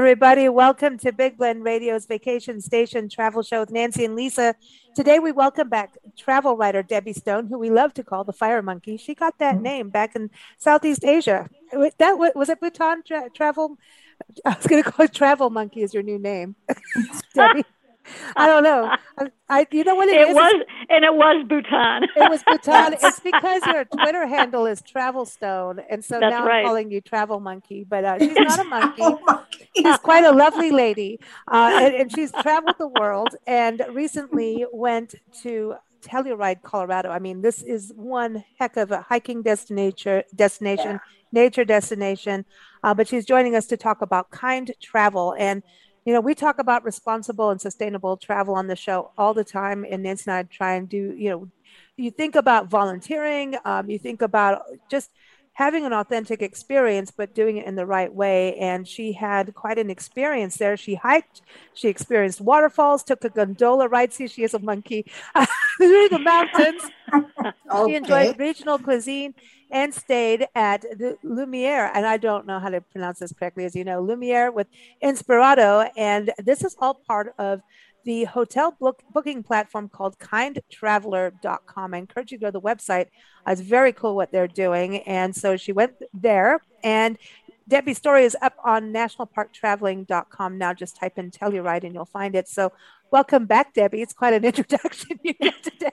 everybody, 0.00 0.48
welcome 0.48 0.96
to 0.96 1.12
Big 1.12 1.36
Blend 1.36 1.62
Radio's 1.62 2.06
Vacation 2.06 2.62
Station 2.62 3.06
Travel 3.06 3.42
Show 3.42 3.60
with 3.60 3.70
Nancy 3.70 4.06
and 4.06 4.16
Lisa. 4.16 4.54
Today, 4.96 5.18
we 5.18 5.30
welcome 5.30 5.68
back 5.68 5.94
travel 6.16 6.56
writer 6.56 6.82
Debbie 6.82 7.12
Stone, 7.12 7.48
who 7.48 7.58
we 7.58 7.68
love 7.68 7.92
to 7.92 8.02
call 8.02 8.24
the 8.24 8.32
Fire 8.32 8.62
Monkey. 8.62 8.96
She 8.96 9.14
got 9.14 9.36
that 9.40 9.56
mm-hmm. 9.56 9.62
name 9.62 9.90
back 9.90 10.16
in 10.16 10.30
Southeast 10.56 11.04
Asia. 11.04 11.50
That 11.98 12.16
was 12.34 12.48
it, 12.48 12.60
Bhutan 12.60 13.02
tra- 13.06 13.28
Travel. 13.28 13.76
I 14.46 14.54
was 14.54 14.66
going 14.66 14.82
to 14.82 14.90
call 14.90 15.04
it 15.04 15.12
Travel 15.12 15.50
Monkey 15.50 15.82
as 15.82 15.92
your 15.92 16.02
new 16.02 16.18
name, 16.18 16.56
Debbie. 17.34 17.64
I 18.36 18.46
don't 18.46 18.62
know. 18.62 18.96
I, 19.18 19.26
I, 19.48 19.66
you 19.70 19.84
know 19.84 19.94
what 19.94 20.08
it, 20.08 20.16
it 20.16 20.28
is? 20.30 20.34
was, 20.34 20.64
and 20.88 21.04
it 21.04 21.14
was 21.14 21.44
Bhutan. 21.46 22.04
It 22.04 22.30
was 22.30 22.42
Bhutan. 22.42 22.94
it's 23.02 23.20
because 23.20 23.66
your 23.66 23.84
Twitter 23.84 24.26
handle 24.26 24.66
is 24.66 24.80
Travel 24.82 25.26
Stone, 25.26 25.80
and 25.90 26.04
so 26.04 26.18
That's 26.18 26.30
now 26.32 26.46
right. 26.46 26.60
I'm 26.60 26.66
calling 26.66 26.90
you 26.90 27.02
Travel 27.02 27.38
Monkey. 27.38 27.84
But 27.88 28.04
uh, 28.04 28.18
she's 28.18 28.34
not 28.34 28.58
a 28.58 28.64
monkey. 28.64 29.02
She's 29.76 29.98
quite 30.02 30.24
a 30.24 30.32
lovely 30.32 30.70
lady, 30.70 31.20
uh, 31.50 31.70
and, 31.74 31.94
and 31.94 32.12
she's 32.12 32.32
traveled 32.32 32.76
the 32.78 32.88
world, 32.88 33.36
and 33.46 33.82
recently 33.92 34.64
went 34.72 35.14
to 35.42 35.74
Telluride, 36.02 36.62
Colorado. 36.62 37.10
I 37.10 37.18
mean, 37.18 37.42
this 37.42 37.62
is 37.62 37.92
one 37.94 38.44
heck 38.58 38.76
of 38.76 38.90
a 38.90 39.02
hiking 39.02 39.42
destination. 39.42 40.22
Destination, 40.34 40.92
yeah. 40.92 40.98
nature 41.32 41.64
destination. 41.64 42.44
Uh, 42.82 42.94
but 42.94 43.06
she's 43.06 43.26
joining 43.26 43.54
us 43.54 43.66
to 43.66 43.76
talk 43.76 44.00
about 44.00 44.30
kind 44.30 44.72
travel 44.80 45.34
and 45.38 45.62
you 46.04 46.14
know, 46.14 46.20
we 46.20 46.34
talk 46.34 46.58
about 46.58 46.84
responsible 46.84 47.50
and 47.50 47.60
sustainable 47.60 48.16
travel 48.16 48.54
on 48.54 48.66
the 48.66 48.76
show 48.76 49.12
all 49.18 49.34
the 49.34 49.44
time. 49.44 49.84
And 49.88 50.02
Nancy 50.02 50.30
and 50.30 50.34
I 50.34 50.42
try 50.44 50.74
and 50.74 50.88
do, 50.88 51.14
you 51.16 51.30
know, 51.30 51.48
you 51.96 52.10
think 52.10 52.34
about 52.34 52.68
volunteering, 52.68 53.56
um, 53.64 53.90
you 53.90 53.98
think 53.98 54.22
about 54.22 54.62
just 54.90 55.10
having 55.54 55.84
an 55.84 55.92
authentic 55.92 56.42
experience, 56.42 57.10
but 57.10 57.34
doing 57.34 57.58
it 57.58 57.66
in 57.66 57.74
the 57.74 57.86
right 57.86 58.12
way. 58.12 58.54
And 58.56 58.86
she 58.86 59.12
had 59.12 59.54
quite 59.54 59.78
an 59.78 59.90
experience 59.90 60.56
there. 60.56 60.76
She 60.76 60.94
hiked, 60.94 61.42
she 61.74 61.88
experienced 61.88 62.40
waterfalls, 62.40 63.02
took 63.02 63.24
a 63.24 63.30
gondola 63.30 63.88
ride. 63.88 64.12
See, 64.12 64.26
she 64.26 64.42
is 64.42 64.54
a 64.54 64.58
monkey 64.58 65.10
through 65.78 66.08
the 66.08 66.18
mountains. 66.18 66.82
okay. 67.12 67.52
She 67.86 67.94
enjoyed 67.94 68.38
regional 68.38 68.78
cuisine 68.78 69.34
and 69.70 69.94
stayed 69.94 70.46
at 70.54 70.82
the 70.82 71.16
Lumiere. 71.22 71.90
And 71.94 72.06
I 72.06 72.16
don't 72.16 72.46
know 72.46 72.58
how 72.58 72.70
to 72.70 72.80
pronounce 72.80 73.20
this 73.20 73.32
correctly, 73.32 73.64
as 73.64 73.74
you 73.74 73.84
know, 73.84 74.00
Lumiere 74.00 74.50
with 74.50 74.66
Inspirato. 75.02 75.88
And 75.96 76.32
this 76.38 76.64
is 76.64 76.76
all 76.78 76.94
part 76.94 77.34
of 77.38 77.60
the 78.04 78.24
hotel 78.24 78.76
book, 78.78 79.02
booking 79.12 79.42
platform 79.42 79.88
called 79.88 80.18
kindtraveler.com. 80.18 81.94
I 81.94 81.98
encourage 81.98 82.32
you 82.32 82.38
to 82.38 82.42
go 82.42 82.48
to 82.48 82.52
the 82.52 82.60
website. 82.60 83.06
It's 83.46 83.60
very 83.60 83.92
cool 83.92 84.16
what 84.16 84.32
they're 84.32 84.48
doing. 84.48 84.98
And 85.02 85.34
so 85.34 85.56
she 85.56 85.72
went 85.72 85.94
there 86.12 86.60
and 86.82 87.18
Debbie's 87.68 87.98
story 87.98 88.24
is 88.24 88.36
up 88.42 88.56
on 88.64 88.92
nationalparktraveling.com 88.92 90.58
now. 90.58 90.74
Just 90.74 90.96
type 90.96 91.18
in 91.18 91.30
Telluride 91.30 91.84
and 91.84 91.94
you'll 91.94 92.04
find 92.04 92.34
it. 92.34 92.48
So 92.48 92.72
welcome 93.12 93.46
back, 93.46 93.74
Debbie. 93.74 94.02
It's 94.02 94.12
quite 94.12 94.34
an 94.34 94.44
introduction 94.50 95.20
you 95.22 95.34
get 95.34 95.62
today. 95.62 95.90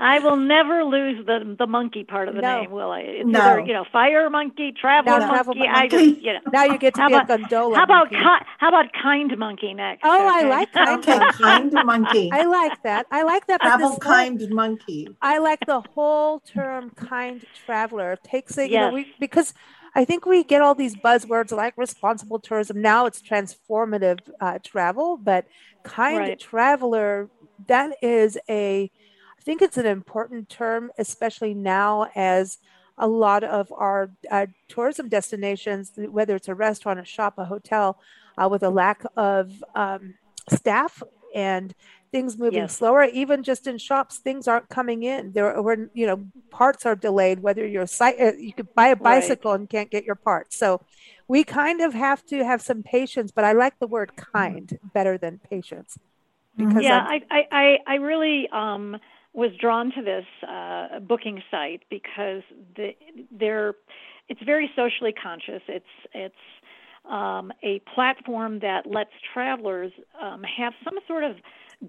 I 0.00 0.18
will 0.18 0.36
never 0.36 0.84
lose 0.84 1.24
the 1.26 1.56
the 1.58 1.66
monkey 1.66 2.04
part 2.04 2.28
of 2.28 2.34
the 2.34 2.42
no. 2.42 2.60
name, 2.60 2.70
will 2.70 2.90
I? 2.90 3.00
It's 3.00 3.28
no. 3.28 3.40
either 3.40 3.60
you 3.66 3.72
know 3.72 3.84
fire 3.92 4.28
monkey, 4.30 4.72
travel, 4.72 5.12
no, 5.12 5.18
monkey. 5.18 5.32
travel 5.32 5.54
monkey. 5.54 5.70
I 5.72 5.88
just 5.88 6.22
you 6.22 6.32
know. 6.32 6.40
Now 6.52 6.64
you 6.64 6.78
get 6.78 6.94
to 6.94 7.00
how 7.00 7.08
be 7.08 7.14
about, 7.14 7.30
a 7.30 7.38
gondola. 7.38 7.76
How 7.76 7.84
about 7.84 8.12
monkey. 8.12 8.16
ki- 8.16 8.46
how 8.58 8.68
about 8.68 8.86
kind 8.92 9.38
monkey 9.38 9.74
next? 9.74 10.02
Oh, 10.04 10.14
okay? 10.14 10.46
I 10.46 10.48
like 10.48 10.72
kind 10.72 10.98
okay, 10.98 11.18
kind 11.32 11.72
monkey. 11.72 12.30
I 12.32 12.44
like 12.44 12.82
that. 12.82 13.06
I 13.10 13.22
like 13.22 13.46
that. 13.46 13.60
Travel 13.60 13.90
whole, 13.90 13.98
kind 13.98 14.50
monkey. 14.50 15.08
I 15.20 15.38
like 15.38 15.64
the 15.66 15.80
whole 15.80 16.40
term 16.40 16.90
kind 16.90 17.44
traveler. 17.64 18.18
Takes 18.22 18.58
it, 18.58 18.70
you 18.70 18.78
know, 18.78 18.90
we, 18.90 19.14
because 19.18 19.54
I 19.94 20.04
think 20.04 20.26
we 20.26 20.44
get 20.44 20.60
all 20.60 20.74
these 20.74 20.94
buzzwords 20.94 21.52
like 21.52 21.74
responsible 21.76 22.38
tourism. 22.38 22.82
Now 22.82 23.06
it's 23.06 23.22
transformative 23.22 24.18
uh, 24.40 24.58
travel, 24.62 25.16
but 25.16 25.46
kind 25.84 26.18
right. 26.18 26.38
traveler, 26.38 27.30
that 27.66 27.96
is 28.02 28.36
a, 28.48 28.82
I 28.84 28.90
think 29.46 29.62
it's 29.62 29.78
an 29.78 29.86
important 29.86 30.48
term, 30.48 30.90
especially 30.98 31.54
now 31.54 32.10
as 32.16 32.58
a 32.98 33.06
lot 33.06 33.44
of 33.44 33.72
our 33.72 34.10
uh, 34.30 34.46
tourism 34.68 35.08
destinations, 35.08 35.92
whether 35.96 36.34
it's 36.34 36.48
a 36.48 36.54
restaurant, 36.54 36.98
a 36.98 37.04
shop, 37.04 37.34
a 37.38 37.44
hotel, 37.44 37.98
uh, 38.36 38.48
with 38.50 38.64
a 38.64 38.70
lack 38.70 39.02
of 39.16 39.52
um, 39.74 40.14
staff 40.50 41.02
and 41.34 41.74
things 42.12 42.38
moving 42.38 42.60
yes. 42.60 42.76
slower 42.76 43.04
even 43.04 43.42
just 43.42 43.66
in 43.66 43.76
shops 43.76 44.18
things 44.18 44.48
aren't 44.48 44.68
coming 44.68 45.02
in. 45.02 45.32
There 45.32 45.60
were 45.62 45.90
you 45.94 46.06
know 46.06 46.24
parts 46.50 46.86
are 46.86 46.96
delayed 46.96 47.40
whether 47.40 47.66
you're 47.66 47.86
site 47.86 48.20
uh, 48.20 48.32
you 48.38 48.52
could 48.52 48.74
buy 48.74 48.88
a 48.88 48.96
bicycle 48.96 49.52
right. 49.52 49.60
and 49.60 49.70
can't 49.70 49.90
get 49.90 50.04
your 50.04 50.14
parts. 50.14 50.56
So 50.56 50.80
we 51.28 51.44
kind 51.44 51.80
of 51.80 51.94
have 51.94 52.24
to 52.26 52.44
have 52.44 52.62
some 52.62 52.82
patience 52.82 53.32
but 53.32 53.44
i 53.44 53.52
like 53.52 53.78
the 53.80 53.86
word 53.86 54.16
kind 54.16 54.78
better 54.94 55.18
than 55.18 55.40
patience. 55.50 55.98
Because 56.56 56.82
yeah 56.82 57.04
I, 57.06 57.46
I 57.52 57.78
i 57.86 57.94
really 57.96 58.48
um 58.48 58.98
was 59.36 59.52
drawn 59.60 59.92
to 59.92 60.02
this 60.02 60.24
uh 60.48 60.98
booking 60.98 61.40
site 61.50 61.82
because 61.88 62.42
the 62.74 62.90
they're 63.30 63.74
it's 64.28 64.42
very 64.42 64.68
socially 64.74 65.12
conscious 65.12 65.62
it's 65.68 65.86
it's 66.12 66.34
um, 67.10 67.52
a 67.62 67.80
platform 67.94 68.60
that 68.60 68.86
lets 68.86 69.10
travelers 69.32 69.92
um, 70.20 70.42
have 70.42 70.72
some 70.84 70.94
sort 71.06 71.24
of 71.24 71.36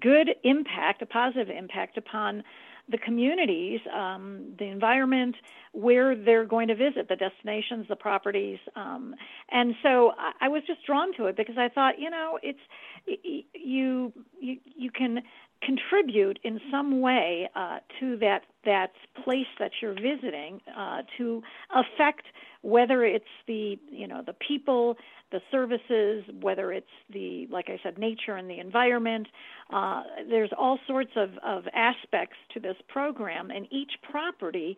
good 0.00 0.30
impact, 0.44 1.02
a 1.02 1.06
positive 1.06 1.48
impact 1.50 1.96
upon 1.96 2.44
the 2.90 2.98
communities, 2.98 3.80
um, 3.94 4.54
the 4.58 4.64
environment, 4.64 5.36
where 5.72 6.16
they're 6.16 6.46
going 6.46 6.68
to 6.68 6.74
visit, 6.74 7.08
the 7.08 7.16
destinations, 7.16 7.86
the 7.88 7.96
properties. 7.96 8.58
Um, 8.76 9.14
and 9.50 9.74
so 9.82 10.12
I, 10.18 10.46
I 10.46 10.48
was 10.48 10.62
just 10.66 10.86
drawn 10.86 11.14
to 11.16 11.26
it 11.26 11.36
because 11.36 11.56
I 11.58 11.68
thought, 11.68 11.98
you 11.98 12.08
know, 12.08 12.38
it's 12.42 12.58
you 13.06 14.12
you 14.40 14.56
you 14.64 14.90
can 14.90 15.20
contribute 15.62 16.38
in 16.44 16.60
some 16.70 17.00
way 17.00 17.48
uh, 17.54 17.78
to 18.00 18.16
that 18.18 18.42
that 18.64 18.92
place 19.24 19.46
that 19.58 19.70
you're 19.80 19.94
visiting 19.94 20.60
uh, 20.76 21.02
to 21.16 21.42
affect 21.74 22.22
whether 22.62 23.04
it's 23.04 23.24
the 23.46 23.78
you 23.90 24.06
know 24.06 24.22
the 24.24 24.34
people 24.34 24.96
the 25.30 25.40
services 25.50 26.24
whether 26.40 26.72
it's 26.72 26.86
the 27.12 27.46
like 27.50 27.68
i 27.68 27.78
said 27.82 27.98
nature 27.98 28.36
and 28.36 28.48
the 28.48 28.58
environment. 28.58 29.26
Uh, 29.70 30.02
there's 30.28 30.50
all 30.56 30.78
sorts 30.86 31.12
of, 31.16 31.30
of 31.44 31.64
aspects 31.74 32.36
to 32.54 32.60
this 32.60 32.76
program 32.88 33.50
and 33.50 33.66
each 33.70 33.92
property 34.10 34.76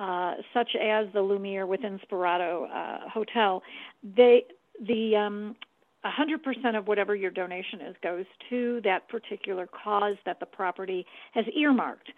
uh, 0.00 0.34
such 0.54 0.70
as 0.80 1.06
the 1.12 1.20
lumiere 1.20 1.66
with 1.66 1.80
inspirato 1.80 2.64
uh, 2.70 3.08
hotel 3.08 3.62
they 4.02 4.44
the 4.86 5.14
um, 5.16 5.54
100% 6.04 6.76
of 6.76 6.86
whatever 6.86 7.14
your 7.14 7.30
donation 7.30 7.80
is 7.80 7.96
goes 8.02 8.24
to 8.50 8.80
that 8.84 9.08
particular 9.08 9.66
cause 9.66 10.16
that 10.26 10.40
the 10.40 10.46
property 10.46 11.06
has 11.32 11.44
earmarked. 11.56 12.10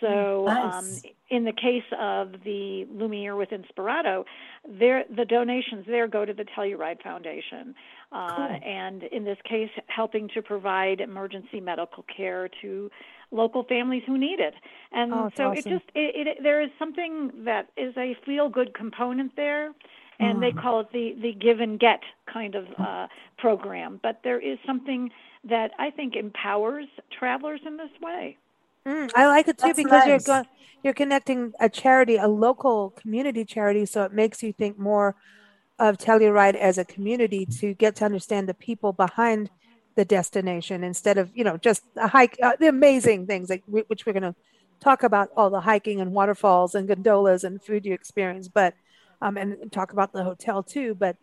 So, 0.00 0.44
nice. 0.46 1.04
um, 1.04 1.10
in 1.30 1.44
the 1.44 1.52
case 1.52 1.84
of 1.98 2.32
the 2.44 2.86
Lumiere 2.90 3.36
with 3.36 3.50
Inspirato, 3.50 4.24
there 4.68 5.04
the 5.14 5.24
donations 5.24 5.84
there 5.86 6.08
go 6.08 6.24
to 6.24 6.32
the 6.32 6.44
Telluride 6.44 7.02
Foundation, 7.02 7.74
uh, 8.12 8.36
cool. 8.36 8.60
and 8.64 9.02
in 9.04 9.24
this 9.24 9.38
case, 9.48 9.70
helping 9.86 10.28
to 10.34 10.42
provide 10.42 11.00
emergency 11.00 11.60
medical 11.60 12.04
care 12.14 12.48
to 12.60 12.90
local 13.30 13.64
families 13.64 14.02
who 14.06 14.18
need 14.18 14.40
it. 14.40 14.54
And 14.92 15.12
oh, 15.12 15.30
so 15.36 15.50
awesome. 15.50 15.58
it 15.58 15.64
just 15.64 15.90
it, 15.94 16.26
it, 16.26 16.38
there 16.42 16.62
is 16.62 16.70
something 16.78 17.30
that 17.44 17.70
is 17.76 17.94
a 17.96 18.16
feel 18.26 18.48
good 18.48 18.74
component 18.74 19.36
there 19.36 19.72
and 20.20 20.42
they 20.42 20.52
call 20.52 20.80
it 20.80 20.88
the 20.92 21.14
the 21.20 21.32
give 21.32 21.60
and 21.60 21.78
get 21.78 22.00
kind 22.32 22.54
of 22.54 22.66
uh, 22.78 23.06
program. 23.38 24.00
But 24.02 24.20
there 24.24 24.40
is 24.40 24.58
something 24.66 25.10
that 25.48 25.72
I 25.78 25.90
think 25.90 26.16
empowers 26.16 26.86
travelers 27.18 27.60
in 27.66 27.76
this 27.76 27.90
way. 28.02 28.36
Mm, 28.86 29.10
I 29.14 29.26
like 29.26 29.48
it 29.48 29.58
too 29.58 29.68
That's 29.68 29.76
because 29.76 30.06
nice. 30.06 30.26
you're 30.26 30.42
go- 30.42 30.48
you're 30.82 30.94
connecting 30.94 31.52
a 31.60 31.68
charity, 31.68 32.16
a 32.16 32.28
local 32.28 32.90
community 32.90 33.44
charity, 33.44 33.86
so 33.86 34.04
it 34.04 34.12
makes 34.12 34.42
you 34.42 34.52
think 34.52 34.78
more 34.78 35.16
of 35.78 35.98
Telluride 35.98 36.54
as 36.54 36.78
a 36.78 36.84
community 36.84 37.46
to 37.46 37.74
get 37.74 37.96
to 37.96 38.04
understand 38.04 38.48
the 38.48 38.54
people 38.54 38.92
behind 38.92 39.50
the 39.96 40.04
destination 40.04 40.84
instead 40.84 41.18
of 41.18 41.30
you 41.34 41.44
know 41.44 41.56
just 41.56 41.82
a 41.96 42.08
hike, 42.08 42.36
uh, 42.42 42.52
the 42.58 42.68
amazing 42.68 43.26
things 43.26 43.48
like 43.48 43.62
which 43.66 44.06
we're 44.06 44.12
going 44.12 44.22
to 44.22 44.34
talk 44.80 45.02
about 45.02 45.30
all 45.36 45.50
the 45.50 45.60
hiking 45.60 46.00
and 46.00 46.12
waterfalls 46.12 46.74
and 46.74 46.88
gondolas 46.88 47.44
and 47.44 47.62
food 47.62 47.86
you 47.86 47.94
experience, 47.94 48.48
but 48.48 48.74
um, 49.24 49.36
and 49.38 49.72
talk 49.72 49.92
about 49.92 50.12
the 50.12 50.22
hotel 50.22 50.62
too. 50.62 50.94
But 50.94 51.16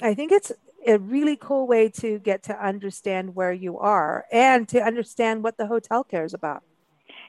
I 0.00 0.14
think 0.14 0.30
it's 0.30 0.52
a 0.86 0.98
really 0.98 1.36
cool 1.36 1.66
way 1.66 1.88
to 1.88 2.18
get 2.20 2.44
to 2.44 2.64
understand 2.64 3.34
where 3.34 3.52
you 3.52 3.78
are 3.78 4.24
and 4.32 4.68
to 4.68 4.80
understand 4.80 5.42
what 5.42 5.58
the 5.58 5.66
hotel 5.66 6.04
cares 6.04 6.32
about. 6.32 6.62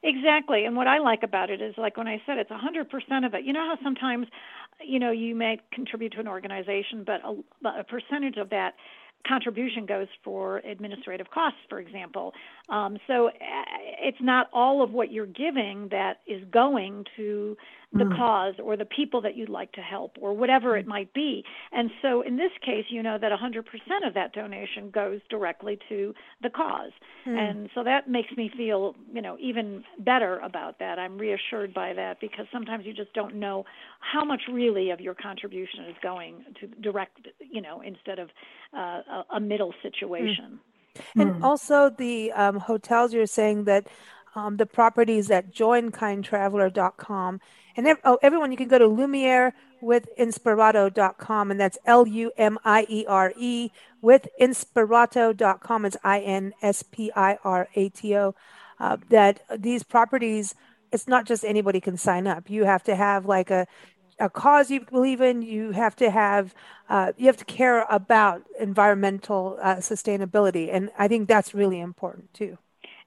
Exactly. 0.03 0.63
And 0.65 0.77
what 0.77 0.87
I 0.87 0.99
like 0.99 1.23
about 1.23 1.49
it 1.49 1.61
is 1.61 1.73
like 1.77 1.97
when 1.97 2.07
I 2.07 2.21
said 2.25 2.37
it's 2.37 2.51
100% 2.51 3.25
of 3.25 3.33
it. 3.33 3.43
You 3.43 3.53
know 3.53 3.67
how 3.67 3.83
sometimes 3.83 4.27
you 4.81 4.99
know 4.99 5.11
you 5.11 5.35
may 5.35 5.59
contribute 5.73 6.13
to 6.13 6.19
an 6.19 6.27
organization 6.27 7.03
but 7.05 7.21
a, 7.25 7.79
a 7.79 7.83
percentage 7.83 8.37
of 8.37 8.51
that 8.51 8.75
contribution 9.27 9.85
goes 9.85 10.07
for 10.23 10.59
administrative 10.59 11.29
costs, 11.29 11.59
for 11.67 11.79
example. 11.79 12.33
Um, 12.69 12.97
so 13.07 13.27
uh, 13.27 13.31
it's 14.01 14.21
not 14.21 14.47
all 14.53 14.81
of 14.81 14.91
what 14.91 15.11
you're 15.11 15.25
giving 15.25 15.89
that 15.91 16.19
is 16.25 16.43
going 16.51 17.05
to 17.17 17.57
the 17.91 18.03
mm. 18.03 18.15
cause 18.15 18.53
or 18.63 18.77
the 18.77 18.86
people 18.86 19.21
that 19.21 19.36
you'd 19.36 19.50
like 19.50 19.71
to 19.71 19.81
help 19.81 20.15
or 20.21 20.33
whatever 20.33 20.77
it 20.77 20.86
mm. 20.86 20.89
might 20.89 21.13
be. 21.13 21.44
And 21.71 21.89
so 22.01 22.21
in 22.21 22.38
this 22.38 22.51
case, 22.63 22.86
you 22.89 23.01
know 23.01 23.18
that 23.19 23.31
100% 23.31 24.07
of 24.07 24.13
that 24.13 24.33
donation 24.33 24.91
goes 24.91 25.21
directly 25.30 25.80
to 25.89 26.13
the 26.41 26.50
cause. 26.50 26.91
Mm. 27.27 27.38
And 27.38 27.69
so 27.74 27.83
that 27.83 28.09
makes 28.09 28.30
me 28.38 28.51
feel, 28.56 28.95
you 29.12 29.21
know, 29.21 29.38
even 29.39 29.83
better 30.00 30.38
about 30.39 30.77
that. 30.80 31.00
I'm 31.00 31.18
reassured 31.18 31.74
by 31.74 31.94
that 31.94 32.19
because 32.21 32.45
sometimes 32.51 32.86
you 32.86 32.94
just 32.94 33.13
don't 33.13 33.36
know 33.36 33.65
how 34.00 34.24
much 34.24 34.41
really 34.51 34.91
of 34.91 35.01
your 35.01 35.15
contribution 35.15 35.86
is 35.89 35.95
going 36.03 36.44
to 36.59 36.68
direct, 36.68 37.27
you 37.39 37.62
know, 37.62 37.81
instead 37.81 38.19
of 38.19 38.30
uh, 38.75 38.77
a, 38.77 39.25
a, 39.36 39.39
middle 39.39 39.74
situation. 39.81 40.59
Mm. 41.15 41.21
And 41.21 41.44
also 41.44 41.89
the 41.89 42.31
um, 42.33 42.59
hotels, 42.59 43.13
you're 43.13 43.25
saying 43.25 43.63
that 43.65 43.88
um, 44.35 44.57
the 44.57 44.65
properties 44.65 45.31
at 45.31 45.53
joinkindtraveler.com 45.53 47.39
and 47.79 47.97
oh, 48.03 48.19
everyone, 48.21 48.51
you 48.51 48.57
can 48.57 48.67
go 48.67 48.77
to 48.77 48.87
Lumiere 48.87 49.53
with 49.81 50.09
Inspirato.com, 50.19 51.49
and 51.49 51.57
that's 51.57 51.77
L 51.85 52.05
U 52.05 52.29
M 52.37 52.59
I 52.65 52.85
E 52.89 53.05
R 53.07 53.31
E 53.37 53.71
with 54.01 54.27
Inspirato.com. 54.37 55.85
It's 55.85 55.95
I 56.03 56.19
N 56.19 56.51
S 56.61 56.83
P 56.83 57.09
I 57.15 57.37
R 57.41 57.69
A 57.75 57.87
T 57.87 58.17
O. 58.17 58.35
Uh, 58.81 58.97
that 59.09 59.41
these 59.57 59.83
properties, 59.83 60.55
it's 60.91 61.07
not 61.07 61.25
just 61.25 61.45
anybody 61.45 61.79
can 61.79 61.95
sign 61.95 62.27
up. 62.27 62.49
You 62.49 62.65
have 62.65 62.83
to 62.83 62.95
have 62.95 63.25
like 63.25 63.49
a 63.49 63.65
a 64.19 64.29
cause 64.29 64.69
you 64.69 64.81
believe 64.81 65.21
in. 65.21 65.41
You 65.41 65.71
have 65.71 65.95
to 65.97 66.11
have 66.11 66.53
uh, 66.89 67.13
you 67.15 67.27
have 67.27 67.37
to 67.37 67.45
care 67.45 67.85
about 67.89 68.43
environmental 68.59 69.57
uh, 69.61 69.75
sustainability, 69.77 70.67
and 70.69 70.89
I 70.97 71.07
think 71.07 71.29
that's 71.29 71.53
really 71.53 71.79
important 71.79 72.33
too. 72.33 72.57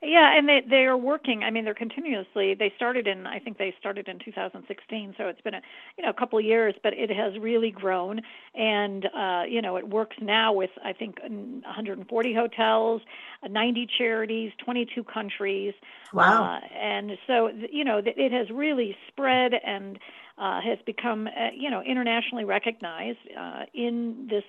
Yeah, 0.04 0.36
and 0.36 0.48
they 0.48 0.62
they 0.68 0.84
are 0.86 0.96
working. 0.96 1.44
I 1.44 1.50
mean, 1.50 1.64
they're 1.64 1.74
continuously. 1.74 2.54
They 2.54 2.72
started 2.74 3.06
in 3.06 3.24
I 3.24 3.38
think 3.38 3.58
they 3.58 3.72
started 3.78 4.08
in 4.08 4.18
2016, 4.18 5.14
so 5.16 5.28
it's 5.28 5.40
been 5.42 5.54
a 5.54 5.62
you 5.96 6.02
know 6.02 6.10
a 6.10 6.12
couple 6.12 6.40
of 6.40 6.44
years, 6.44 6.74
but 6.82 6.92
it 6.92 7.08
has 7.10 7.38
really 7.38 7.70
grown, 7.70 8.20
and 8.52 9.06
uh, 9.06 9.44
you 9.48 9.62
know 9.62 9.76
it 9.76 9.88
works 9.88 10.16
now 10.20 10.52
with 10.52 10.70
I 10.84 10.92
think 10.92 11.20
140 11.22 12.34
hotels, 12.34 13.02
90 13.48 13.86
charities, 13.96 14.50
22 14.64 15.04
countries. 15.04 15.72
Wow. 16.12 16.58
Uh, 16.60 16.66
and 16.76 17.12
so 17.28 17.50
you 17.70 17.84
know 17.84 18.02
it 18.04 18.32
has 18.32 18.50
really 18.50 18.96
spread 19.06 19.52
and 19.64 20.00
uh, 20.36 20.60
has 20.62 20.78
become 20.84 21.28
uh, 21.28 21.50
you 21.56 21.70
know 21.70 21.80
internationally 21.80 22.44
recognized 22.44 23.18
uh, 23.38 23.66
in 23.72 24.26
this 24.28 24.44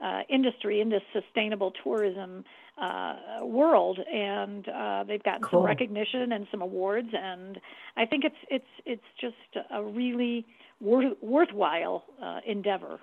uh, 0.00 0.22
industry 0.28 0.80
in 0.80 0.88
this 0.88 1.02
sustainable 1.12 1.72
tourism 1.84 2.44
uh, 2.80 3.14
world, 3.42 3.98
and 3.98 4.68
uh, 4.68 5.04
they've 5.06 5.22
gotten 5.22 5.42
cool. 5.42 5.60
some 5.60 5.66
recognition 5.66 6.32
and 6.32 6.46
some 6.50 6.62
awards, 6.62 7.08
and 7.12 7.60
I 7.96 8.06
think 8.06 8.24
it's 8.24 8.36
it's 8.48 8.64
it's 8.86 9.04
just 9.20 9.66
a 9.70 9.82
really 9.82 10.46
worth, 10.80 11.16
worthwhile 11.20 12.04
uh, 12.22 12.40
endeavor. 12.46 12.98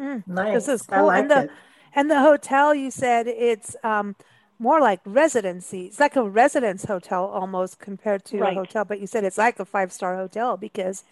Mm, 0.00 0.26
nice. 0.26 0.54
This 0.54 0.80
is 0.80 0.86
cool. 0.86 0.98
I 0.98 1.00
like 1.02 1.20
and 1.22 1.30
the 1.30 1.42
it. 1.42 1.50
and 1.94 2.10
the 2.10 2.20
hotel 2.20 2.74
you 2.74 2.90
said 2.90 3.26
it's 3.28 3.76
um, 3.84 4.16
more 4.58 4.80
like 4.80 5.00
residency. 5.04 5.86
It's 5.86 6.00
like 6.00 6.16
a 6.16 6.22
residence 6.22 6.84
hotel 6.84 7.26
almost 7.26 7.78
compared 7.78 8.24
to 8.26 8.38
right. 8.38 8.52
a 8.52 8.60
hotel, 8.60 8.84
but 8.84 8.98
you 8.98 9.06
said 9.06 9.24
it's 9.24 9.38
like 9.38 9.60
a 9.60 9.64
five 9.66 9.92
star 9.92 10.16
hotel 10.16 10.56
because 10.56 11.04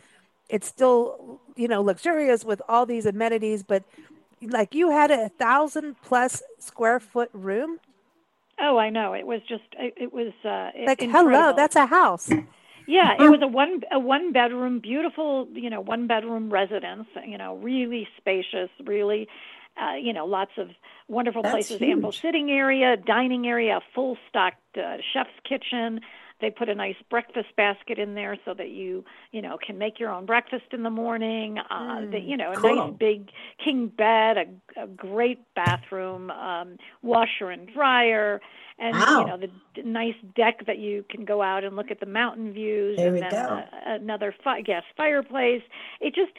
it's 0.49 0.67
still 0.67 1.41
you 1.55 1.69
know 1.69 1.83
luxurious 1.83 2.45
with 2.45 2.63
all 2.67 2.87
these 2.87 3.05
amenities, 3.05 3.63
but 3.63 3.83
like 4.41 4.75
you 4.75 4.91
had 4.91 5.11
a 5.11 5.29
thousand 5.29 5.97
plus 6.03 6.43
square 6.59 7.01
foot 7.01 7.29
room 7.35 7.79
Oh, 8.61 8.79
I 8.79 8.91
know. 8.91 9.13
It 9.13 9.27
was 9.27 9.41
just 9.49 9.65
it, 9.79 9.95
it 9.97 10.13
was 10.13 10.33
uh 10.45 10.71
like 10.87 11.03
incredible. 11.03 11.31
hello, 11.31 11.53
that's 11.57 11.77
a 11.77 11.87
house. 11.87 12.31
Yeah, 12.87 13.15
it 13.19 13.29
was 13.29 13.41
a 13.43 13.49
one 13.49 13.81
a 13.93 13.99
one 13.99 14.33
bedroom, 14.33 14.79
beautiful, 14.79 15.49
you 15.53 15.71
know, 15.71 15.81
one 15.81 16.07
bedroom 16.07 16.51
residence. 16.53 17.07
You 17.27 17.37
know, 17.37 17.57
really 17.57 18.09
spacious, 18.17 18.71
really, 18.85 19.29
uh, 19.77 19.97
you 19.97 20.13
know, 20.13 20.25
lots 20.25 20.53
of 20.57 20.71
wonderful 21.09 21.43
that's 21.43 21.53
places, 21.53 21.79
huge. 21.79 21.91
ample 21.91 22.13
sitting 22.13 22.51
area, 22.51 22.97
dining 22.97 23.47
area, 23.47 23.81
full 23.95 24.17
stocked 24.29 24.79
uh, 24.79 24.99
chef's 25.13 25.31
kitchen. 25.49 26.01
They 26.41 26.51
put 26.51 26.69
a 26.69 26.75
nice 26.75 26.97
breakfast 27.09 27.49
basket 27.57 27.99
in 27.99 28.15
there 28.15 28.37
so 28.45 28.53
that 28.55 28.69
you, 28.69 29.05
you 29.33 29.41
know, 29.41 29.57
can 29.65 29.79
make 29.79 29.99
your 29.99 30.11
own 30.11 30.27
breakfast 30.27 30.67
in 30.73 30.83
the 30.83 30.91
morning. 30.91 31.59
Uh, 31.59 31.75
mm, 31.75 32.11
the, 32.11 32.21
you 32.21 32.37
know, 32.37 32.53
a 32.53 32.57
cool. 32.57 32.77
nice 32.77 32.95
big 32.99 33.31
king 33.65 33.89
bed, 33.89 34.37
a, 34.37 34.83
a 34.83 34.87
great 34.87 35.41
bathroom, 35.55 36.31
um, 36.31 36.77
washer 37.03 37.51
and 37.51 37.73
dryer, 37.73 38.41
and 38.79 38.97
wow. 38.97 39.21
you 39.21 39.27
know 39.27 39.39
the 39.39 39.83
nice 39.83 40.15
deck 40.35 40.67
that 40.67 40.79
you 40.79 41.05
can 41.09 41.25
go 41.25 41.41
out 41.41 41.65
and 41.65 41.77
look 41.77 41.91
at 41.91 42.01
the 42.01 42.07
mountain 42.07 42.53
views, 42.53 42.97
there 42.99 43.15
and 43.15 43.23
then. 43.23 43.35
A, 43.35 43.69
another 43.87 44.35
fi- 44.45 44.61
gas 44.61 44.85
fireplace. 44.97 45.63
It 46.01 46.15
just 46.15 46.33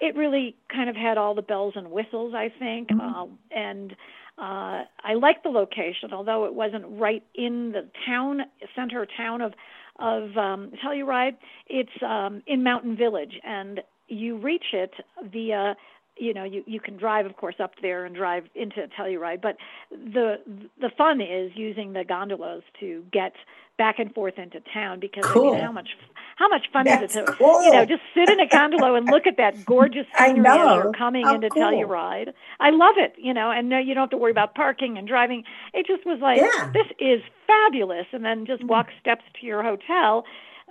it 0.00 0.14
really 0.16 0.56
kind 0.72 0.88
of 0.88 0.96
had 0.96 1.18
all 1.18 1.34
the 1.34 1.42
bells 1.42 1.74
and 1.76 1.90
whistles, 1.90 2.34
I 2.34 2.52
think, 2.58 2.88
mm-hmm. 2.88 3.00
uh, 3.00 3.26
and 3.50 3.96
uh, 4.40 4.84
I 5.02 5.14
like 5.20 5.42
the 5.42 5.48
location, 5.48 6.12
although 6.12 6.44
it 6.44 6.54
wasn't 6.54 6.84
right 6.88 7.24
in 7.34 7.72
the 7.72 7.88
town 8.06 8.40
center 8.74 9.06
town 9.16 9.40
of 9.40 9.52
of 9.98 10.36
um, 10.36 10.72
Telluride. 10.84 11.36
It's 11.66 11.90
um, 12.06 12.42
in 12.46 12.62
Mountain 12.62 12.96
Village, 12.96 13.32
and 13.44 13.80
you 14.06 14.38
reach 14.38 14.66
it 14.72 14.92
via 15.32 15.76
you 16.18 16.34
know 16.34 16.44
you 16.44 16.62
you 16.66 16.80
can 16.80 16.96
drive 16.96 17.26
of 17.26 17.36
course 17.36 17.56
up 17.58 17.72
there 17.82 18.04
and 18.04 18.14
drive 18.14 18.44
into 18.54 18.88
Telluride 18.98 19.40
but 19.40 19.56
the 19.90 20.36
the 20.80 20.90
fun 20.96 21.20
is 21.20 21.52
using 21.54 21.92
the 21.92 22.04
gondolas 22.04 22.62
to 22.80 23.04
get 23.12 23.32
back 23.78 24.00
and 24.00 24.12
forth 24.12 24.38
into 24.38 24.60
town 24.74 24.98
because 24.98 25.24
cool. 25.24 25.50
I 25.50 25.54
mean, 25.54 25.64
how 25.64 25.72
much 25.72 25.88
how 26.36 26.48
much 26.48 26.66
fun 26.72 26.84
That's 26.84 27.12
is 27.12 27.16
it 27.16 27.26
to 27.26 27.32
cool. 27.32 27.62
you 27.62 27.72
know 27.72 27.84
just 27.84 28.02
sit 28.12 28.28
in 28.28 28.40
a 28.40 28.46
gondola 28.46 28.94
and 28.94 29.06
look 29.06 29.26
at 29.26 29.36
that 29.38 29.64
gorgeous 29.64 30.06
scenery 30.18 30.46
as 30.46 30.84
you're 30.84 30.92
coming 30.92 31.24
how 31.24 31.36
into 31.36 31.48
cool. 31.48 31.62
Telluride. 31.62 32.32
I 32.60 32.70
love 32.70 32.96
it, 32.98 33.14
you 33.16 33.32
know, 33.32 33.50
and 33.50 33.68
no, 33.68 33.78
you 33.78 33.94
don't 33.94 34.02
have 34.02 34.10
to 34.10 34.16
worry 34.18 34.32
about 34.32 34.54
parking 34.54 34.98
and 34.98 35.06
driving. 35.06 35.44
It 35.72 35.86
just 35.86 36.04
was 36.04 36.18
like 36.20 36.38
yeah. 36.38 36.70
this 36.72 36.86
is 36.98 37.22
fabulous, 37.46 38.06
and 38.12 38.24
then 38.24 38.44
just 38.44 38.62
mm. 38.62 38.68
walk 38.68 38.88
steps 39.00 39.24
to 39.40 39.46
your 39.46 39.62
hotel 39.62 40.24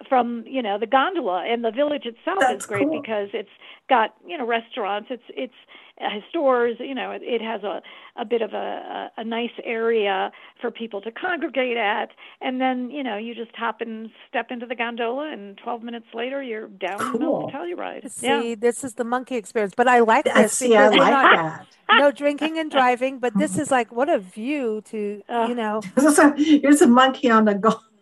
from 0.07 0.43
you 0.47 0.61
know 0.61 0.77
the 0.77 0.87
gondola 0.87 1.45
and 1.47 1.63
the 1.63 1.71
village 1.71 2.05
itself 2.05 2.39
That's 2.39 2.63
is 2.63 2.67
great 2.67 2.87
cool. 2.87 3.01
because 3.01 3.29
it's 3.33 3.49
got 3.89 4.13
you 4.25 4.37
know 4.37 4.45
restaurants 4.45 5.07
it's 5.09 5.23
it's 5.29 5.53
uh, 5.99 6.19
stores 6.29 6.77
you 6.79 6.93
know 6.93 7.11
it, 7.11 7.21
it 7.23 7.41
has 7.41 7.63
a 7.63 7.81
a 8.19 8.25
bit 8.25 8.41
of 8.41 8.53
a, 8.53 9.09
a 9.17 9.21
a 9.21 9.23
nice 9.23 9.51
area 9.63 10.31
for 10.61 10.69
people 10.69 11.01
to 11.01 11.11
congregate 11.11 11.77
at 11.77 12.09
and 12.41 12.61
then 12.61 12.91
you 12.91 13.01
know 13.01 13.17
you 13.17 13.33
just 13.33 13.55
hop 13.55 13.81
and 13.81 14.09
step 14.29 14.51
into 14.51 14.65
the 14.65 14.75
gondola 14.75 15.31
and 15.31 15.57
12 15.57 15.81
minutes 15.81 16.05
later 16.13 16.43
you're 16.43 16.67
down 16.67 16.99
cool. 16.99 17.07
in 17.07 17.13
the 17.13 17.19
middle 17.19 17.45
of 17.45 17.51
Telluride 17.51 18.11
see 18.11 18.49
yeah. 18.49 18.55
this 18.59 18.83
is 18.83 18.93
the 18.93 19.03
monkey 19.03 19.35
experience 19.35 19.73
but 19.75 19.87
I 19.87 19.99
like 19.99 20.27
I 20.27 20.43
this 20.43 20.53
see 20.53 20.75
I 20.75 20.89
like 20.89 21.11
not, 21.11 21.35
that 21.35 21.67
no 21.99 22.11
drinking 22.11 22.59
and 22.59 22.69
driving 22.69 23.17
but 23.17 23.35
this 23.35 23.57
is 23.57 23.71
like 23.71 23.91
what 23.91 24.09
a 24.09 24.19
view 24.19 24.81
to 24.85 25.23
you 25.27 25.55
know 25.55 25.81
here's 26.37 26.81
a 26.81 26.87
monkey 26.87 27.31
on 27.31 27.45
the 27.45 27.55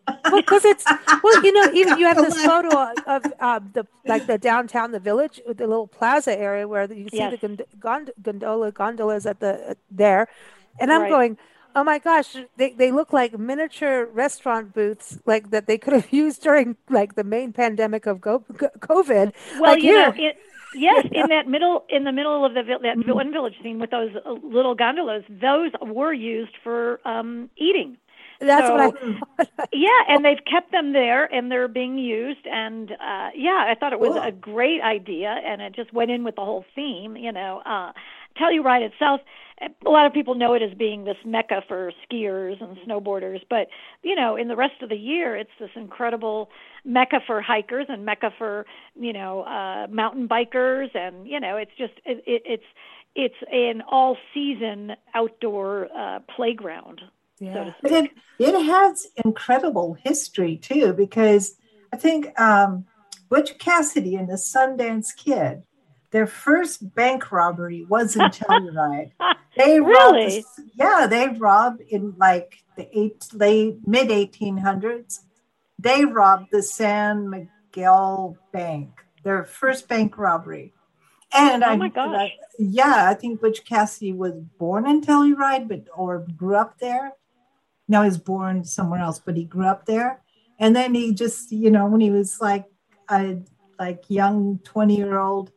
well, 0.07 0.41
because 0.41 0.65
it's 0.65 0.85
well, 1.23 1.37
you 1.43 1.51
know, 1.51 1.69
even 1.73 1.97
you 1.97 2.05
have 2.05 2.17
this 2.17 2.37
photo 2.43 2.93
of 3.05 3.31
uh, 3.39 3.59
the 3.73 3.85
like 4.05 4.25
the 4.27 4.37
downtown, 4.37 4.91
the 4.91 4.99
village, 4.99 5.41
the 5.45 5.67
little 5.67 5.87
plaza 5.87 6.37
area 6.37 6.67
where 6.67 6.91
you 6.91 7.09
see 7.09 7.17
Yes. 7.17 7.31
the 7.31 7.37
gond- 7.47 7.61
gond- 7.79 8.11
gondola 8.21 8.71
gondolas 8.71 9.25
at 9.25 9.39
the 9.39 9.71
uh, 9.71 9.73
there, 9.91 10.27
and 10.79 10.91
I'm 10.91 11.01
Right. 11.03 11.09
going, 11.09 11.37
oh 11.75 11.83
my 11.83 11.99
gosh, 11.99 12.35
they 12.57 12.71
they 12.71 12.91
look 12.91 13.13
like 13.13 13.37
miniature 13.37 14.05
restaurant 14.05 14.73
booths, 14.73 15.19
like 15.25 15.49
that 15.51 15.67
they 15.67 15.77
could 15.77 15.93
have 15.93 16.11
used 16.23 16.41
during 16.43 16.77
like 16.89 17.15
the 17.15 17.23
main 17.23 17.53
pandemic 17.53 18.05
of 18.05 18.21
go- 18.21 18.43
COVID. 18.79 19.33
well 19.59 19.71
like 19.73 19.83
you 19.83 19.93
know 19.93 20.13
it, 20.15 20.37
yes 20.75 21.05
in 21.13 21.27
that 21.29 21.47
middle 21.47 21.85
in 21.89 22.03
the 22.03 22.11
middle 22.11 22.43
of 22.45 22.53
the 22.53 22.61
that 22.63 22.97
Mm-hmm. 22.97 23.11
one 23.11 23.31
village 23.31 23.55
scene 23.63 23.79
with 23.79 23.91
those 23.91 24.11
uh, 24.25 24.31
little 24.43 24.75
gondolas 24.75 25.23
those 25.29 25.71
were 25.81 26.11
used 26.13 26.51
for 26.63 26.99
um 27.05 27.49
eating 27.57 27.97
That's 28.39 28.69
what 28.69 28.81
I. 28.81 28.89
So- 29.43 29.67
yeah, 29.73 29.99
and 30.09 30.23
they've 30.25 30.43
kept 30.49 30.71
them 30.71 30.93
there, 30.93 31.25
and 31.25 31.51
they're 31.51 31.67
being 31.67 31.97
used. 31.97 32.45
And 32.45 32.91
uh, 32.91 33.29
yeah, 33.35 33.65
I 33.67 33.75
thought 33.79 33.93
it 33.93 33.99
was 33.99 34.13
Cool. 34.13 34.21
a 34.23 34.31
great 34.31 34.81
idea, 34.81 35.35
and 35.45 35.61
it 35.61 35.75
just 35.75 35.93
went 35.93 36.11
in 36.11 36.23
with 36.23 36.35
the 36.35 36.41
whole 36.45 36.65
theme. 36.75 37.15
You 37.15 37.31
know, 37.31 37.61
uh, 37.65 37.91
Telluride 38.37 38.81
itself, 38.81 39.21
a 39.85 39.89
lot 39.89 40.05
of 40.05 40.11
people 40.13 40.35
know 40.35 40.53
it 40.53 40.61
as 40.61 40.73
being 40.77 41.05
this 41.05 41.15
mecca 41.25 41.63
for 41.67 41.91
skiers 42.09 42.61
and 42.61 42.77
snowboarders, 42.85 43.39
but 43.49 43.67
you 44.03 44.13
know, 44.15 44.35
in 44.35 44.49
the 44.49 44.55
rest 44.55 44.81
of 44.81 44.89
the 44.89 44.97
year, 44.97 45.35
it's 45.37 45.51
this 45.59 45.69
incredible 45.75 46.49
mecca 46.83 47.21
for 47.25 47.41
hikers 47.41 47.85
and 47.87 48.03
mecca 48.05 48.31
for 48.37 48.65
you 48.99 49.13
know 49.13 49.41
uh, 49.43 49.87
mountain 49.89 50.27
bikers, 50.27 50.93
and 50.95 51.25
you 51.27 51.39
know, 51.39 51.55
it's 51.57 51.71
just 51.77 51.93
it, 52.05 52.21
it, 52.27 52.41
it's 52.45 52.63
it's 53.15 53.35
an 53.51 53.81
all 53.89 54.17
season 54.33 54.91
outdoor 55.13 55.87
uh, 55.97 56.19
playground. 56.35 57.01
Yeah. 57.39 57.53
So 57.65 57.73
but 57.81 57.91
it, 57.91 58.11
it 58.39 58.65
has 58.65 59.07
incredible 59.23 59.93
history 59.93 60.57
too, 60.57 60.93
because 60.93 61.55
I 61.91 61.97
think 61.97 62.39
um, 62.39 62.85
Butch 63.29 63.57
Cassidy 63.57 64.15
and 64.15 64.29
the 64.29 64.35
Sundance 64.35 65.15
Kid, 65.15 65.63
their 66.11 66.27
first 66.27 66.95
bank 66.95 67.31
robbery 67.31 67.85
was 67.85 68.15
in 68.15 68.21
Telluride. 68.31 69.11
They 69.57 69.79
really? 69.79 70.43
robbed, 70.43 70.71
yeah, 70.75 71.07
they 71.07 71.27
robbed 71.29 71.81
in 71.81 72.15
like 72.17 72.63
the 72.77 72.87
eight, 72.97 73.27
late 73.33 73.79
mid 73.85 74.09
1800s. 74.09 75.21
They 75.79 76.05
robbed 76.05 76.51
the 76.51 76.63
San 76.63 77.29
Miguel 77.29 78.37
Bank, 78.53 78.89
their 79.23 79.43
first 79.43 79.87
bank 79.87 80.17
robbery. 80.17 80.73
And 81.33 81.63
oh 81.63 81.67
I, 81.67 81.75
my 81.75 81.89
gosh. 81.89 82.15
I, 82.15 82.33
yeah, 82.57 83.09
I 83.09 83.13
think 83.13 83.41
Butch 83.41 83.65
Cassidy 83.65 84.13
was 84.13 84.33
born 84.57 84.87
in 84.87 85.01
Telluride, 85.01 85.67
but 85.67 85.83
or 85.93 86.25
grew 86.37 86.55
up 86.55 86.79
there. 86.79 87.11
No, 87.87 88.01
he's 88.01 88.17
born 88.17 88.63
somewhere 88.63 88.99
else, 88.99 89.19
but 89.19 89.37
he 89.37 89.45
grew 89.45 89.65
up 89.65 89.85
there. 89.85 90.21
And 90.59 90.75
then 90.75 90.95
he 90.95 91.13
just, 91.13 91.51
you 91.51 91.69
know, 91.69 91.85
when 91.87 92.01
he 92.01 92.11
was 92.11 92.39
like 92.39 92.65
a 93.09 93.37
like 93.77 94.03
young 94.07 94.59
20 94.63 94.95
year 94.95 95.17
old, 95.17 95.51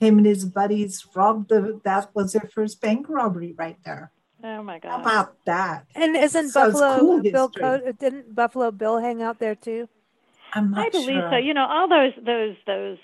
him 0.00 0.18
and 0.18 0.26
his 0.26 0.44
buddies 0.44 1.06
robbed 1.14 1.48
the 1.48 1.80
that 1.84 2.14
was 2.14 2.32
their 2.32 2.48
first 2.52 2.80
bank 2.80 3.06
robbery 3.08 3.54
right 3.56 3.78
there. 3.84 4.12
Oh 4.42 4.62
my 4.62 4.78
god. 4.78 4.90
How 4.90 5.00
about 5.00 5.36
that? 5.46 5.86
And 5.94 6.16
isn't 6.16 6.50
so 6.50 6.70
Buffalo 6.70 6.98
cool 6.98 7.22
Bill 7.22 7.48
Co- 7.48 7.92
didn't 7.92 8.34
Buffalo 8.34 8.70
Bill 8.70 8.98
hang 8.98 9.22
out 9.22 9.38
there 9.38 9.54
too? 9.54 9.88
I'm 10.52 10.70
not 10.70 10.86
I 10.86 10.90
believe 10.90 11.06
sure. 11.06 11.30
so. 11.32 11.36
You 11.36 11.54
know, 11.54 11.66
all 11.66 11.88
those 11.88 12.12
those 12.24 12.56
those 12.66 12.98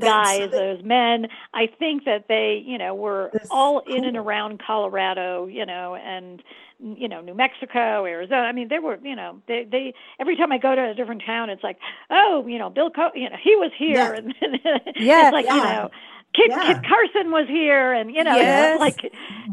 guys, 0.00 0.50
those 0.50 0.82
men. 0.82 1.28
I 1.52 1.66
think 1.66 2.04
that 2.04 2.26
they, 2.28 2.62
you 2.64 2.78
know, 2.78 2.94
were 2.94 3.30
all 3.50 3.82
cool. 3.82 3.94
in 3.94 4.04
and 4.04 4.16
around 4.16 4.62
Colorado, 4.64 5.46
you 5.46 5.66
know, 5.66 5.96
and 5.96 6.42
you 6.84 7.08
know, 7.08 7.20
New 7.20 7.34
Mexico, 7.34 8.04
Arizona. 8.04 8.42
I 8.42 8.52
mean, 8.52 8.68
they 8.68 8.78
were, 8.78 8.98
you 9.02 9.16
know, 9.16 9.40
they 9.48 9.66
they 9.70 9.94
every 10.20 10.36
time 10.36 10.52
I 10.52 10.58
go 10.58 10.74
to 10.74 10.90
a 10.90 10.94
different 10.94 11.22
town, 11.24 11.48
it's 11.48 11.64
like, 11.64 11.78
oh, 12.10 12.44
you 12.46 12.58
know, 12.58 12.68
Bill, 12.68 12.90
Co- 12.90 13.12
you 13.14 13.30
know, 13.30 13.36
he 13.42 13.56
was 13.56 13.72
here, 13.76 14.14
yeah. 14.14 14.16
and 14.16 14.34
yeah, 14.96 15.24
it's 15.26 15.32
like, 15.32 15.46
yeah. 15.46 15.56
you 15.56 15.62
know, 15.62 15.90
Kit, 16.34 16.46
yeah. 16.50 16.74
Kit 16.74 16.84
Carson 16.84 17.30
was 17.30 17.46
here, 17.48 17.92
and 17.92 18.10
you 18.12 18.24
know, 18.24 18.34
yes. 18.34 18.80
like 18.86 19.12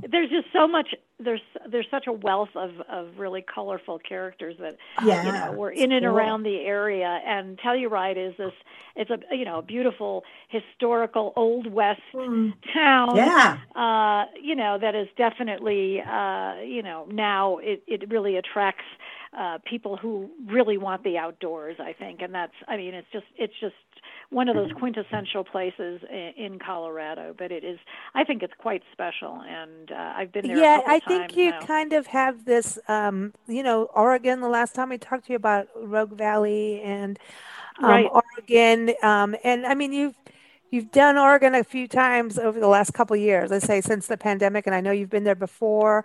there's 0.09 0.29
just 0.29 0.47
so 0.51 0.67
much. 0.67 0.95
There's 1.19 1.41
there's 1.69 1.85
such 1.91 2.07
a 2.07 2.11
wealth 2.11 2.49
of 2.55 2.71
of 2.89 3.19
really 3.19 3.43
colorful 3.43 3.99
characters 3.99 4.55
that 4.59 4.77
yeah, 5.05 5.25
you 5.25 5.31
know 5.31 5.59
were 5.59 5.69
in 5.69 5.91
and 5.91 6.03
cool. 6.03 6.15
around 6.15 6.43
the 6.43 6.57
area. 6.57 7.21
And 7.25 7.59
Telluride 7.59 8.17
is 8.17 8.35
this. 8.37 8.53
It's 8.95 9.11
a 9.11 9.19
you 9.35 9.45
know 9.45 9.61
beautiful 9.61 10.23
historical 10.47 11.33
old 11.35 11.71
west 11.71 12.01
mm. 12.15 12.53
town. 12.73 13.15
Yeah. 13.15 13.59
Uh, 13.75 14.25
you 14.41 14.55
know 14.55 14.79
that 14.79 14.95
is 14.95 15.07
definitely 15.17 16.01
uh, 16.01 16.55
you 16.61 16.81
know 16.81 17.05
now 17.11 17.57
it 17.57 17.83
it 17.85 18.09
really 18.09 18.37
attracts 18.37 18.85
uh, 19.37 19.59
people 19.65 19.95
who 19.97 20.29
really 20.47 20.77
want 20.77 21.03
the 21.03 21.17
outdoors. 21.17 21.77
I 21.79 21.93
think, 21.93 22.21
and 22.21 22.33
that's 22.33 22.53
I 22.67 22.77
mean 22.77 22.93
it's 22.93 23.07
just 23.13 23.25
it's 23.37 23.53
just 23.59 23.75
one 24.29 24.47
of 24.47 24.55
those 24.55 24.71
quintessential 24.79 25.43
places 25.43 26.01
in, 26.09 26.57
Colorado. 26.65 27.33
But 27.37 27.51
it 27.51 27.63
is 27.63 27.79
I 28.13 28.23
think 28.23 28.43
it's 28.43 28.53
quite 28.57 28.83
special, 28.91 29.41
and 29.47 29.91
uh, 29.91 30.13
I've 30.15 30.31
been 30.31 30.47
there. 30.47 30.57
Yeah, 30.57 30.81
I 30.85 30.99
think 30.99 31.35
you 31.35 31.51
now. 31.51 31.61
kind 31.61 31.93
of 31.93 32.07
have 32.07 32.45
this. 32.45 32.77
Um, 32.87 33.33
you 33.47 33.63
know, 33.63 33.85
Oregon. 33.95 34.41
The 34.41 34.49
last 34.49 34.75
time 34.75 34.89
we 34.89 34.97
talked 34.97 35.27
to 35.27 35.33
you 35.33 35.37
about 35.37 35.67
Rogue 35.75 36.17
Valley 36.17 36.81
and 36.81 37.17
um, 37.79 37.89
right. 37.89 38.09
Oregon, 38.11 38.93
um, 39.01 39.35
and 39.43 39.65
I 39.65 39.75
mean 39.75 39.93
you've 39.93 40.15
you've 40.71 40.91
done 40.91 41.17
Oregon 41.17 41.55
a 41.55 41.63
few 41.63 41.87
times 41.87 42.37
over 42.37 42.59
the 42.59 42.67
last 42.67 42.93
couple 42.93 43.15
years. 43.15 43.51
Let's 43.51 43.65
say 43.65 43.79
since 43.79 44.07
the 44.07 44.17
pandemic, 44.17 44.65
and 44.65 44.75
I 44.75 44.81
know 44.81 44.91
you've 44.91 45.09
been 45.09 45.23
there 45.23 45.35
before. 45.35 46.03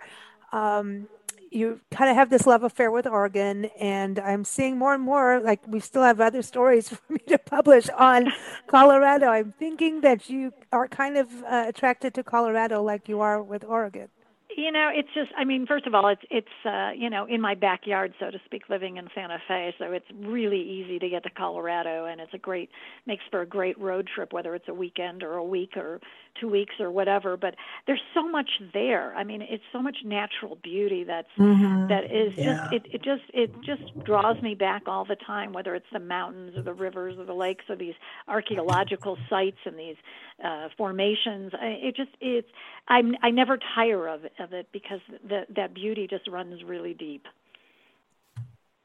Um, 0.53 1.07
you 1.51 1.79
kind 1.91 2.09
of 2.09 2.15
have 2.15 2.29
this 2.29 2.45
love 2.45 2.63
affair 2.63 2.91
with 2.91 3.07
Oregon, 3.07 3.65
and 3.79 4.19
I'm 4.19 4.43
seeing 4.43 4.77
more 4.77 4.93
and 4.93 5.03
more. 5.03 5.39
Like 5.39 5.61
we 5.67 5.79
still 5.79 6.03
have 6.03 6.19
other 6.19 6.41
stories 6.41 6.89
for 6.89 7.13
me 7.13 7.19
to 7.27 7.37
publish 7.37 7.89
on 7.89 8.31
Colorado. 8.67 9.27
I'm 9.27 9.53
thinking 9.57 10.01
that 10.01 10.29
you 10.29 10.53
are 10.71 10.87
kind 10.87 11.17
of 11.17 11.27
uh, 11.43 11.65
attracted 11.67 12.13
to 12.15 12.23
Colorado, 12.23 12.83
like 12.83 13.07
you 13.07 13.21
are 13.21 13.41
with 13.41 13.63
Oregon 13.63 14.09
you 14.57 14.71
know 14.71 14.89
it's 14.91 15.07
just 15.13 15.29
i 15.37 15.45
mean 15.45 15.65
first 15.67 15.85
of 15.85 15.93
all 15.93 16.07
it's 16.07 16.23
it's 16.31 16.47
uh 16.65 16.89
you 16.95 17.09
know 17.09 17.25
in 17.25 17.39
my 17.39 17.53
backyard 17.53 18.13
so 18.19 18.31
to 18.31 18.39
speak 18.43 18.63
living 18.69 18.97
in 18.97 19.07
santa 19.13 19.37
fe 19.47 19.73
so 19.77 19.91
it's 19.91 20.07
really 20.15 20.59
easy 20.59 20.97
to 20.97 21.07
get 21.07 21.23
to 21.23 21.29
colorado 21.29 22.05
and 22.05 22.19
it's 22.19 22.33
a 22.33 22.37
great 22.37 22.69
makes 23.05 23.23
for 23.29 23.41
a 23.41 23.45
great 23.45 23.79
road 23.79 24.09
trip 24.13 24.33
whether 24.33 24.55
it's 24.55 24.67
a 24.67 24.73
weekend 24.73 25.21
or 25.21 25.35
a 25.35 25.43
week 25.43 25.77
or 25.77 26.01
two 26.39 26.47
weeks 26.47 26.75
or 26.79 26.91
whatever 26.91 27.37
but 27.37 27.55
there's 27.85 28.01
so 28.13 28.27
much 28.27 28.49
there 28.73 29.13
i 29.15 29.23
mean 29.23 29.41
it's 29.41 29.63
so 29.71 29.81
much 29.81 29.97
natural 30.03 30.57
beauty 30.63 31.03
that's 31.03 31.27
mm-hmm. 31.37 31.87
that 31.87 32.05
is 32.05 32.33
yeah. 32.35 32.43
just 32.43 32.73
it, 32.73 32.85
it 32.93 33.03
just 33.03 33.23
it 33.33 33.51
just 33.61 34.03
draws 34.03 34.41
me 34.41 34.55
back 34.55 34.83
all 34.87 35.05
the 35.05 35.15
time 35.15 35.53
whether 35.53 35.75
it's 35.75 35.85
the 35.91 35.99
mountains 35.99 36.57
or 36.57 36.61
the 36.61 36.73
rivers 36.73 37.17
or 37.17 37.25
the 37.25 37.33
lakes 37.33 37.65
or 37.69 37.75
these 37.75 37.95
archaeological 38.27 39.17
sites 39.29 39.57
and 39.65 39.77
these 39.77 39.97
uh 40.43 40.69
formations 40.77 41.51
I, 41.59 41.65
it 41.81 41.95
just 41.95 42.11
it's 42.21 42.49
i'm 42.87 43.15
i 43.21 43.29
never 43.29 43.57
tire 43.75 44.07
of 44.07 44.25
it 44.25 44.33
of 44.39 44.53
it 44.53 44.67
because 44.71 44.99
the, 45.27 45.45
that 45.55 45.73
beauty 45.73 46.07
just 46.07 46.27
runs 46.27 46.63
really 46.63 46.93
deep. 46.93 47.25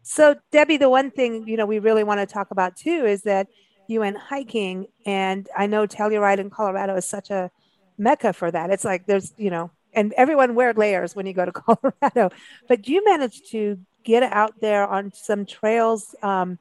So, 0.05 0.37
Debbie, 0.51 0.79
the 0.79 0.91
one 0.91 1.11
thing 1.11 1.47
you 1.47 1.57
know 1.57 1.67
we 1.67 1.79
really 1.79 2.05
want 2.05 2.21
to 2.21 2.27
talk 2.27 2.51
about 2.51 2.77
too 2.77 3.05
is 3.07 3.23
that 3.23 3.49
you 3.87 4.01
went 4.01 4.17
hiking, 4.17 4.87
and 5.05 5.49
I 5.57 5.67
know 5.67 5.87
Telluride 5.87 6.39
in 6.39 6.51
Colorado 6.51 6.97
is 6.97 7.05
such 7.05 7.31
a 7.31 7.51
mecca 7.99 8.33
for 8.33 8.51
that. 8.51 8.71
It's 8.71 8.85
like 8.85 9.07
there's 9.07 9.33
you 9.37 9.51
know, 9.51 9.71
and 9.93 10.13
everyone 10.15 10.55
wears 10.55 10.77
layers 10.77 11.15
when 11.15 11.27
you 11.27 11.33
go 11.33 11.45
to 11.45 11.53
Colorado, 11.53 12.31
but 12.69 12.89
you 12.89 13.05
managed 13.05 13.51
to 13.53 13.79
get 14.05 14.23
out 14.23 14.55
there 14.61 14.87
on 14.87 15.13
some 15.13 15.47
trails 15.47 16.15
um, 16.23 16.59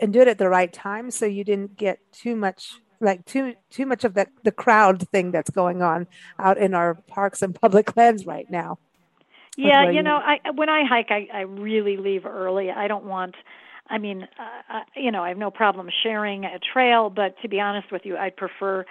and 0.00 0.12
do 0.12 0.20
it 0.20 0.28
at 0.28 0.38
the 0.38 0.48
right 0.48 0.72
time, 0.72 1.10
so 1.10 1.26
you 1.26 1.44
didn't 1.44 1.76
get 1.76 1.98
too 2.12 2.36
much 2.36 2.72
like 3.00 3.24
too 3.26 3.54
too 3.70 3.84
much 3.84 4.04
of 4.04 4.14
the 4.14 4.26
the 4.44 4.52
crowd 4.52 5.08
thing 5.08 5.32
that's 5.32 5.50
going 5.50 5.82
on 5.82 6.06
out 6.38 6.56
in 6.56 6.72
our 6.72 6.94
parks 6.94 7.42
and 7.42 7.54
public 7.54 7.96
lands 7.96 8.26
right 8.26 8.48
now. 8.50 8.78
Yeah, 9.56 9.90
you 9.90 10.02
know, 10.02 10.16
I 10.16 10.38
when 10.54 10.70
I 10.70 10.84
hike, 10.84 11.10
I 11.10 11.28
I 11.32 11.40
really 11.40 11.98
leave 11.98 12.24
early. 12.24 12.70
I 12.70 12.88
don't 12.88 13.04
want. 13.04 13.34
I 13.88 13.98
mean, 13.98 14.22
uh, 14.38 14.80
you 14.96 15.10
know, 15.10 15.22
I 15.22 15.28
have 15.28 15.38
no 15.38 15.50
problem 15.50 15.88
sharing 16.02 16.44
a 16.44 16.58
trail, 16.72 17.10
but 17.10 17.34
to 17.42 17.48
be 17.48 17.60
honest 17.60 17.90
with 17.92 18.02
you, 18.04 18.16
I'd 18.16 18.36
prefer 18.36 18.84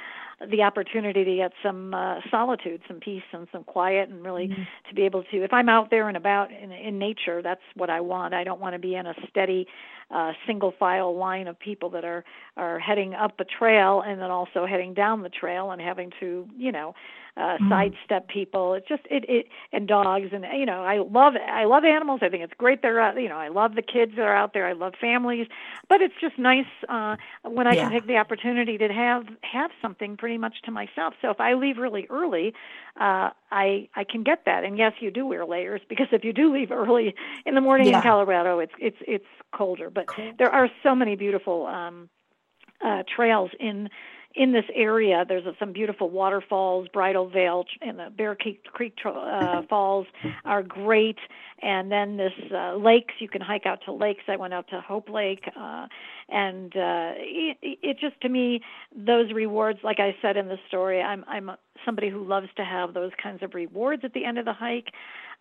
the 0.49 0.63
opportunity 0.63 1.23
to 1.23 1.35
get 1.35 1.51
some 1.63 1.93
uh, 1.93 2.19
solitude, 2.29 2.81
some 2.87 2.99
peace, 2.99 3.23
and 3.31 3.47
some 3.51 3.63
quiet, 3.63 4.09
and 4.09 4.23
really 4.23 4.47
mm-hmm. 4.47 4.63
to 4.89 4.95
be 4.95 5.03
able 5.03 5.23
to. 5.23 5.43
If 5.43 5.53
I'm 5.53 5.69
out 5.69 5.89
there 5.89 6.07
and 6.07 6.17
about 6.17 6.51
in, 6.51 6.71
in 6.71 6.99
nature, 6.99 7.41
that's 7.41 7.61
what 7.75 7.89
I 7.89 8.01
want. 8.01 8.33
I 8.33 8.43
don't 8.43 8.59
want 8.59 8.73
to 8.73 8.79
be 8.79 8.95
in 8.95 9.05
a 9.05 9.13
steady 9.29 9.67
uh, 10.13 10.33
single 10.45 10.73
file 10.77 11.15
line 11.15 11.47
of 11.47 11.57
people 11.59 11.89
that 11.91 12.03
are 12.03 12.23
are 12.57 12.79
heading 12.79 13.13
up 13.13 13.39
a 13.39 13.45
trail 13.45 14.03
and 14.05 14.21
then 14.21 14.29
also 14.29 14.65
heading 14.65 14.93
down 14.93 15.21
the 15.21 15.29
trail 15.29 15.71
and 15.71 15.81
having 15.81 16.11
to 16.19 16.47
you 16.57 16.71
know 16.71 16.93
uh 17.37 17.57
mm. 17.57 17.69
sidestep 17.69 18.27
people 18.27 18.73
it's 18.73 18.87
just 18.89 19.03
it 19.09 19.23
it 19.29 19.47
and 19.71 19.87
dogs 19.87 20.27
and 20.33 20.45
you 20.59 20.65
know 20.65 20.83
i 20.83 20.97
love 20.97 21.33
i 21.49 21.63
love 21.63 21.85
animals 21.85 22.19
i 22.21 22.27
think 22.27 22.43
it's 22.43 22.53
great 22.57 22.81
they're 22.81 22.99
out 22.99 23.15
you 23.15 23.29
know 23.29 23.37
i 23.37 23.47
love 23.47 23.73
the 23.75 23.81
kids 23.81 24.11
that 24.17 24.23
are 24.23 24.35
out 24.35 24.53
there 24.53 24.67
i 24.67 24.73
love 24.73 24.93
families 24.99 25.47
but 25.87 26.01
it's 26.01 26.13
just 26.19 26.37
nice 26.37 26.65
uh 26.89 27.15
when 27.43 27.67
i 27.67 27.73
yeah. 27.73 27.83
can 27.83 27.91
take 27.91 28.07
the 28.07 28.17
opportunity 28.17 28.77
to 28.77 28.89
have 28.89 29.23
have 29.43 29.71
something 29.81 30.17
pretty 30.17 30.30
much 30.37 30.55
to 30.63 30.71
myself 30.71 31.13
so 31.21 31.29
if 31.29 31.39
i 31.39 31.53
leave 31.53 31.77
really 31.77 32.07
early 32.09 32.53
uh 32.99 33.29
i 33.51 33.87
i 33.95 34.03
can 34.09 34.23
get 34.23 34.43
that 34.45 34.63
and 34.63 34.77
yes 34.77 34.93
you 34.99 35.11
do 35.11 35.25
wear 35.25 35.45
layers 35.45 35.81
because 35.89 36.07
if 36.11 36.23
you 36.23 36.33
do 36.33 36.53
leave 36.53 36.71
early 36.71 37.13
in 37.45 37.55
the 37.55 37.61
morning 37.61 37.87
yeah. 37.87 37.97
in 37.97 38.03
colorado 38.03 38.59
it's 38.59 38.73
it's 38.79 38.97
it's 39.07 39.25
colder 39.53 39.89
but 39.89 40.07
cool. 40.07 40.31
there 40.37 40.49
are 40.49 40.69
so 40.83 40.95
many 40.95 41.15
beautiful 41.15 41.67
um 41.67 42.09
uh 42.83 43.03
trails 43.15 43.51
in 43.59 43.89
in 44.35 44.51
this 44.51 44.65
area, 44.73 45.25
there's 45.27 45.43
some 45.59 45.73
beautiful 45.73 46.09
waterfalls. 46.09 46.87
Bridal 46.89 47.29
Veil 47.29 47.65
and 47.81 47.99
the 47.99 48.09
Bear 48.09 48.35
Creek, 48.35 48.63
Creek 48.65 48.97
uh, 49.05 49.63
Falls 49.69 50.07
are 50.45 50.63
great. 50.63 51.17
And 51.61 51.91
then 51.91 52.17
this 52.17 52.33
uh, 52.51 52.75
lakes, 52.75 53.13
you 53.19 53.29
can 53.29 53.41
hike 53.41 53.65
out 53.65 53.79
to 53.85 53.91
lakes. 53.91 54.23
I 54.27 54.35
went 54.35 54.53
out 54.53 54.67
to 54.69 54.81
Hope 54.81 55.09
Lake, 55.09 55.43
uh, 55.55 55.87
and 56.27 56.75
uh, 56.75 57.11
it, 57.17 57.57
it 57.61 57.99
just 57.99 58.19
to 58.21 58.29
me 58.29 58.61
those 58.95 59.31
rewards, 59.31 59.79
like 59.83 59.99
I 59.99 60.15
said 60.23 60.37
in 60.37 60.47
the 60.47 60.57
story, 60.67 61.01
I'm 61.01 61.23
I'm 61.27 61.51
somebody 61.85 62.09
who 62.09 62.25
loves 62.25 62.47
to 62.57 62.65
have 62.65 62.95
those 62.95 63.11
kinds 63.21 63.43
of 63.43 63.53
rewards 63.53 64.03
at 64.03 64.13
the 64.13 64.25
end 64.25 64.39
of 64.39 64.45
the 64.45 64.53
hike. 64.53 64.91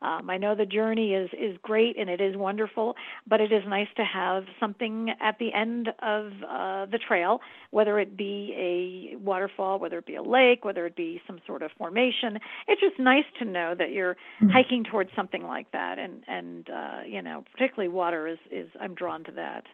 Um, 0.02 0.30
I 0.30 0.38
know 0.38 0.54
the 0.54 0.66
journey 0.66 1.12
is 1.12 1.30
is 1.33 1.59
great 1.62 1.99
and 1.99 2.09
it 2.09 2.21
is 2.21 2.37
wonderful, 2.37 2.97
but 3.26 3.40
it 3.40 3.52
is 3.52 3.62
nice 3.69 3.88
to 3.97 4.04
have 4.04 4.45
something 4.59 5.11
at 5.21 5.38
the 5.38 5.52
end 5.52 5.88
of 6.02 6.33
uh, 6.49 6.87
the 6.87 6.99
trail, 6.99 7.40
whether 7.71 7.99
it 7.99 8.16
be 8.16 8.54
a 8.57 9.16
waterfall, 9.16 9.78
whether 9.78 9.99
it 9.99 10.07
be 10.07 10.14
a 10.14 10.23
lake, 10.23 10.64
whether 10.64 10.87
it 10.87 10.97
be 10.97 11.21
some 11.26 11.38
sort 11.47 11.62
of 11.62 11.71
formation. 11.76 12.38
It's 12.66 12.80
just 12.80 12.99
nice 12.99 13.25
to 13.40 13.45
know 13.45 13.75
that 13.78 13.90
you're 13.90 14.14
mm-hmm. 14.40 14.49
hiking 14.49 14.85
towards 14.85 15.11
something 15.14 15.42
like 15.42 15.71
that, 15.73 15.99
and 15.99 16.25
and 16.26 16.71
uh, 16.71 17.00
you 17.07 17.21
know, 17.21 17.45
particularly 17.52 17.88
water 17.88 18.26
is 18.26 18.38
is 18.50 18.69
I'm 18.80 18.95
drawn 18.95 19.25
to 19.25 19.33
that. 19.33 19.64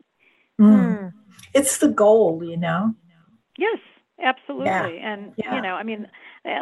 Mm. 0.60 1.12
It's 1.54 1.78
the 1.78 1.88
goal, 1.88 2.42
you 2.42 2.56
know. 2.56 2.94
Yes, 3.58 3.78
absolutely, 4.22 4.96
yeah. 4.96 5.12
and 5.12 5.32
yeah. 5.36 5.54
you 5.54 5.62
know, 5.62 5.74
I 5.74 5.82
mean 5.82 6.08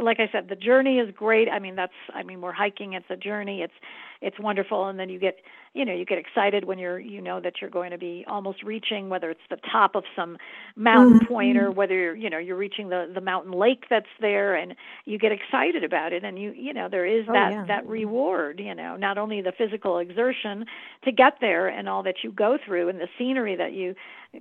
like 0.03 0.21
I 0.21 0.29
said, 0.33 0.49
the 0.49 0.57
journey 0.57 0.99
is 0.99 1.11
great. 1.14 1.49
I 1.49 1.59
mean, 1.59 1.76
that's 1.76 1.93
I 2.14 2.23
mean, 2.23 2.41
we're 2.41 2.53
hiking. 2.53 2.95
It's 2.95 3.07
a 3.11 3.17
journey. 3.17 3.62
It's 3.62 3.75
it's 4.21 4.38
wonderful, 4.38 4.88
and 4.88 4.99
then 4.99 5.09
you 5.11 5.19
get 5.19 5.37
you 5.75 5.85
know 5.85 5.93
you 5.93 6.07
get 6.07 6.19
excited 6.19 6.64
when 6.64 6.79
you're 6.79 6.99
you 6.99 7.21
know 7.21 7.41
that 7.41 7.55
you're 7.61 7.71
going 7.71 7.91
to 7.91 7.99
be 7.99 8.25
almost 8.26 8.62
reaching 8.62 9.09
whether 9.09 9.29
it's 9.29 9.47
the 9.50 9.59
top 9.71 9.95
of 9.95 10.05
some 10.17 10.38
mountain 10.76 11.19
mm-hmm. 11.19 11.26
point 11.26 11.59
or 11.59 11.71
whether 11.71 11.95
you're 11.95 12.17
you 12.17 12.31
know 12.31 12.38
you're 12.38 12.57
reaching 12.57 12.88
the 12.88 13.11
the 13.12 13.21
mountain 13.21 13.53
lake 13.53 13.85
that's 13.91 14.07
there 14.21 14.55
and 14.55 14.75
you 15.05 15.19
get 15.19 15.33
excited 15.33 15.85
about 15.85 16.12
it 16.12 16.25
and 16.25 16.38
you 16.38 16.53
you 16.53 16.73
know 16.73 16.88
there 16.88 17.05
is 17.05 17.26
oh, 17.29 17.33
that 17.33 17.53
yeah. 17.53 17.64
that 17.67 17.87
reward 17.87 18.61
you 18.61 18.75
know 18.75 18.97
not 18.97 19.19
only 19.19 19.43
the 19.43 19.53
physical 19.53 19.99
exertion 19.99 20.64
to 21.05 21.12
get 21.12 21.35
there 21.41 21.69
and 21.69 21.88
all 21.88 22.03
that 22.03 22.17
you 22.23 22.33
go 22.33 22.57
through 22.64 22.88
and 22.88 23.00
the 23.00 23.09
scenery 23.19 23.57
that 23.57 23.73
you 23.73 23.95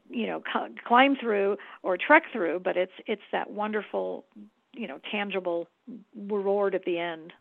you 0.10 0.28
know 0.28 0.42
climb 0.88 1.16
through 1.16 1.58
or 1.82 1.98
trek 1.98 2.24
through 2.32 2.60
but 2.60 2.78
it's 2.78 2.94
it's 3.08 3.22
that 3.32 3.50
wonderful 3.50 4.24
you 4.74 4.88
know 4.88 5.00
tangible 5.12 5.68
reward 6.16 6.76
at 6.76 6.84
the 6.86 6.98
end 7.00 7.34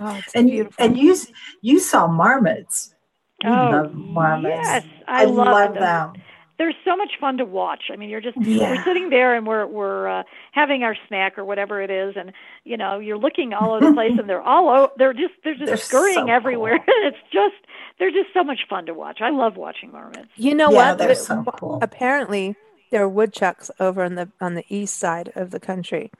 oh, 0.00 0.20
and 0.34 0.48
beautiful. 0.48 0.84
and 0.84 0.96
you 0.96 1.16
you 1.62 1.78
saw 1.78 2.06
marmots 2.06 2.94
you 3.42 3.50
oh, 3.50 3.88
marmots. 3.94 4.54
yes, 4.54 4.84
I, 5.08 5.22
I 5.22 5.24
love, 5.24 5.46
love 5.46 5.74
them. 5.74 5.82
them. 5.82 6.22
They're 6.58 6.74
so 6.84 6.94
much 6.94 7.12
fun 7.18 7.38
to 7.38 7.46
watch. 7.46 7.84
I 7.90 7.96
mean, 7.96 8.10
you're 8.10 8.20
just 8.20 8.36
Yeah. 8.38 8.72
we're 8.72 8.84
sitting 8.84 9.08
there 9.08 9.34
and 9.34 9.46
we're 9.46 9.64
we're 9.66 10.08
uh, 10.08 10.22
having 10.52 10.82
our 10.82 10.94
snack 11.08 11.38
or 11.38 11.44
whatever 11.46 11.80
it 11.80 11.90
is, 11.90 12.16
and 12.18 12.32
you 12.64 12.76
know 12.76 12.98
you're 12.98 13.16
looking 13.16 13.54
all 13.54 13.72
over 13.72 13.86
the 13.86 13.92
place, 13.94 14.12
and 14.18 14.28
they're 14.28 14.42
all 14.42 14.68
o- 14.68 14.90
they're 14.98 15.14
just 15.14 15.32
they're 15.42 15.54
just 15.54 15.66
They're 15.66 15.76
scurrying 15.78 16.26
so 16.26 16.30
everywhere. 16.30 16.76
cool. 16.78 16.84
it's 16.88 17.16
just 17.32 17.54
they're 17.98 18.10
just 18.10 18.28
so 18.34 18.44
much 18.44 18.60
fun 18.68 18.84
to 18.86 18.92
watch. 18.94 19.20
I 19.22 19.30
love 19.30 19.56
watching 19.56 19.90
marmots. 19.90 20.28
You 20.36 20.54
know 20.54 20.70
Yeah, 20.70 20.90
what? 20.90 20.98
they're 20.98 21.08
The- 21.08 21.14
so 21.14 21.44
cool. 21.56 21.78
Apparently, 21.80 22.56
there 22.90 23.02
are 23.02 23.08
woodchucks 23.08 23.70
over 23.80 24.02
on 24.04 24.16
the 24.16 24.28
on 24.38 24.54
the 24.54 24.66
east 24.68 24.98
side 24.98 25.32
of 25.34 25.50
the 25.52 25.60
country 25.60 26.10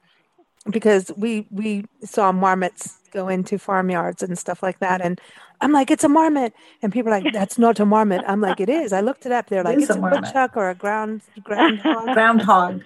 because 0.69 1.11
we 1.17 1.47
we 1.51 1.85
saw 2.03 2.33
marmots 2.33 2.99
go 3.13 3.29
into 3.29 3.59
farmyards 3.59 4.23
and 4.23 4.39
stuff 4.39 4.63
like 4.63 4.79
that, 4.81 5.01
and 5.01 5.21
I'm 5.61 5.73
like, 5.73 5.91
it's 5.91 6.05
a 6.05 6.09
marmot, 6.09 6.53
and 6.83 6.93
people 6.93 7.13
are 7.13 7.21
like, 7.21 7.33
that's 7.33 7.59
not 7.59 7.81
a 7.81 7.87
marmot. 7.87 8.23
I'm 8.27 8.41
like, 8.41 8.61
it 8.61 8.69
is. 8.69 8.93
I 8.93 9.01
looked 9.01 9.27
it 9.27 9.33
up. 9.33 9.49
They're 9.49 9.65
like, 9.65 9.79
is 9.79 9.85
it's 9.85 9.97
a 9.97 9.99
a, 9.99 10.01
woodchuck 10.01 10.57
or 10.57 10.71
a 10.71 10.75
ground 10.75 11.23
groundhog. 11.43 12.15
Groundhog. 12.15 12.83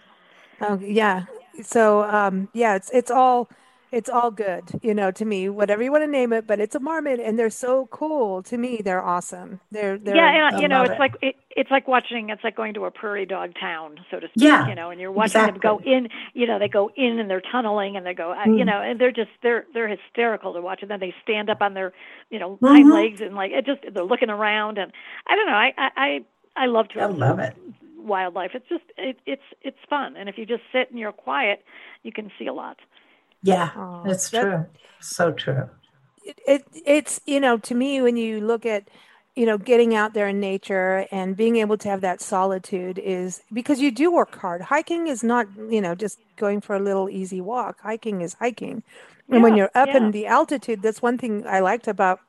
Oh, 0.61 0.79
yeah. 0.81 1.25
So 1.63 2.03
um, 2.05 2.49
yeah, 2.53 2.75
it's 2.75 2.91
it's 2.93 3.11
all 3.11 3.49
it's 3.95 4.11
all 4.11 4.31
good, 4.31 4.65
you 4.83 4.95
know, 4.95 5.11
to 5.13 5.25
me, 5.25 5.49
whatever 5.49 5.83
you 5.83 5.93
want 5.93 6.05
to 6.05 6.11
name 6.11 6.33
it, 6.33 6.47
but 6.47 6.61
it's 6.61 6.75
a 6.75 6.81
marmot 6.81 7.21
and 7.21 7.39
they're 7.39 7.51
so 7.51 7.87
cool. 7.93 8.43
To 8.45 8.59
me, 8.59 8.81
they're 8.85 9.05
awesome. 9.05 9.61
They're 9.71 9.99
they're 9.99 10.25
yeah, 10.25 10.49
and 10.49 10.57
I 10.57 10.61
you 10.61 10.69
know, 10.69 10.83
it's 10.85 10.95
it. 10.95 10.99
like 10.99 11.15
it, 11.23 11.37
it's 11.51 11.71
like 11.71 11.89
watching. 11.89 12.31
It's 12.31 12.45
like 12.45 12.57
going 12.57 12.75
to 12.75 12.85
a 12.87 12.91
prairie 12.91 13.27
dog 13.27 13.53
town, 13.61 13.97
so 14.11 14.21
to 14.21 14.29
speak. 14.37 14.59
Yeah, 14.59 14.67
you 14.67 14.75
know, 14.75 14.91
and 14.91 15.01
you're 15.01 15.13
watching 15.13 15.47
them 15.47 15.59
go 15.59 15.81
in. 15.85 16.09
You 16.35 16.47
know, 16.47 16.59
they 16.59 16.69
go 16.69 16.91
in 16.97 17.19
and 17.19 17.31
they're 17.31 17.43
tunneling, 17.53 17.97
and 17.97 18.05
they 18.07 18.15
go. 18.15 18.33
uh 18.33 18.47
You 18.53 18.65
Mm. 18.65 18.67
know, 18.67 18.83
and 18.83 19.01
they're 19.01 19.13
just 19.13 19.31
they're 19.43 19.67
they're 19.75 19.89
hysterical 19.89 20.53
to 20.55 20.61
watch. 20.61 20.81
And 20.83 20.91
then 20.91 21.01
they 21.01 21.15
stand 21.23 21.51
up 21.51 21.63
on 21.63 21.75
their 21.75 21.93
you 22.31 22.39
know 22.39 22.61
Mhm. 22.61 22.71
hind 22.71 22.91
legs 22.91 23.21
and 23.23 23.35
like 23.35 23.53
it 23.53 23.67
just 23.67 23.81
they're 23.95 24.05
looking 24.05 24.31
around. 24.31 24.79
And 24.79 24.93
I 25.27 25.37
don't 25.37 25.47
know. 25.47 25.55
I 25.55 25.73
I 25.79 25.91
I, 25.97 26.21
I 26.65 26.67
love 26.67 26.89
to 26.91 27.01
I 27.01 27.07
love 27.07 27.39
it. 27.39 27.57
wildlife. 27.99 28.51
It's 28.55 28.69
just 28.69 28.85
it, 28.99 29.19
it's 29.27 29.43
it's 29.63 29.79
fun, 29.89 30.17
and 30.17 30.29
if 30.29 30.39
you 30.39 30.47
just 30.47 30.63
sit 30.73 30.91
and 30.91 30.99
you're 30.99 31.13
quiet, 31.13 31.65
you 32.03 32.13
can 32.13 32.31
see 32.39 32.47
a 32.47 32.53
lot. 32.53 32.79
Yeah, 33.45 33.71
Aw, 33.77 34.05
it's 34.05 34.31
that- 34.31 34.43
true. 34.43 34.67
So 35.01 35.33
true. 35.33 35.69
it, 36.25 36.41
it 36.47 36.65
it's 36.87 37.21
you 37.27 37.39
know 37.39 37.59
to 37.59 37.75
me 37.75 38.01
when 38.01 38.17
you 38.17 38.41
look 38.41 38.65
at 38.65 38.89
you 39.37 39.45
know 39.45 39.59
getting 39.59 39.95
out 39.95 40.15
there 40.15 40.29
in 40.29 40.41
nature 40.41 41.07
and 41.11 41.37
being 41.37 41.57
able 41.57 41.77
to 41.77 41.89
have 41.89 42.01
that 42.01 42.23
solitude 42.23 42.99
is 42.99 43.43
because 43.53 43.81
you 43.81 43.91
do 43.91 44.11
work 44.11 44.35
hard 44.37 44.63
hiking 44.63 45.09
is 45.09 45.23
not 45.23 45.47
you 45.69 45.81
know 45.81 45.95
just 45.95 46.19
going 46.37 46.61
for 46.61 46.75
a 46.75 46.81
little 46.81 47.11
easy 47.11 47.41
walk 47.41 47.81
hiking 47.83 48.23
is 48.23 48.35
hiking 48.35 48.83
and 49.31 49.43
when 49.43 49.57
you're 49.57 49.71
up 49.75 49.89
yeah. 49.89 49.97
in 49.99 50.11
the 50.13 50.27
altitude 50.27 50.81
that's 50.81 51.03
one 51.03 51.19
thing 51.19 51.47
i 51.47 51.61
liked 51.61 51.89
about 51.89 52.21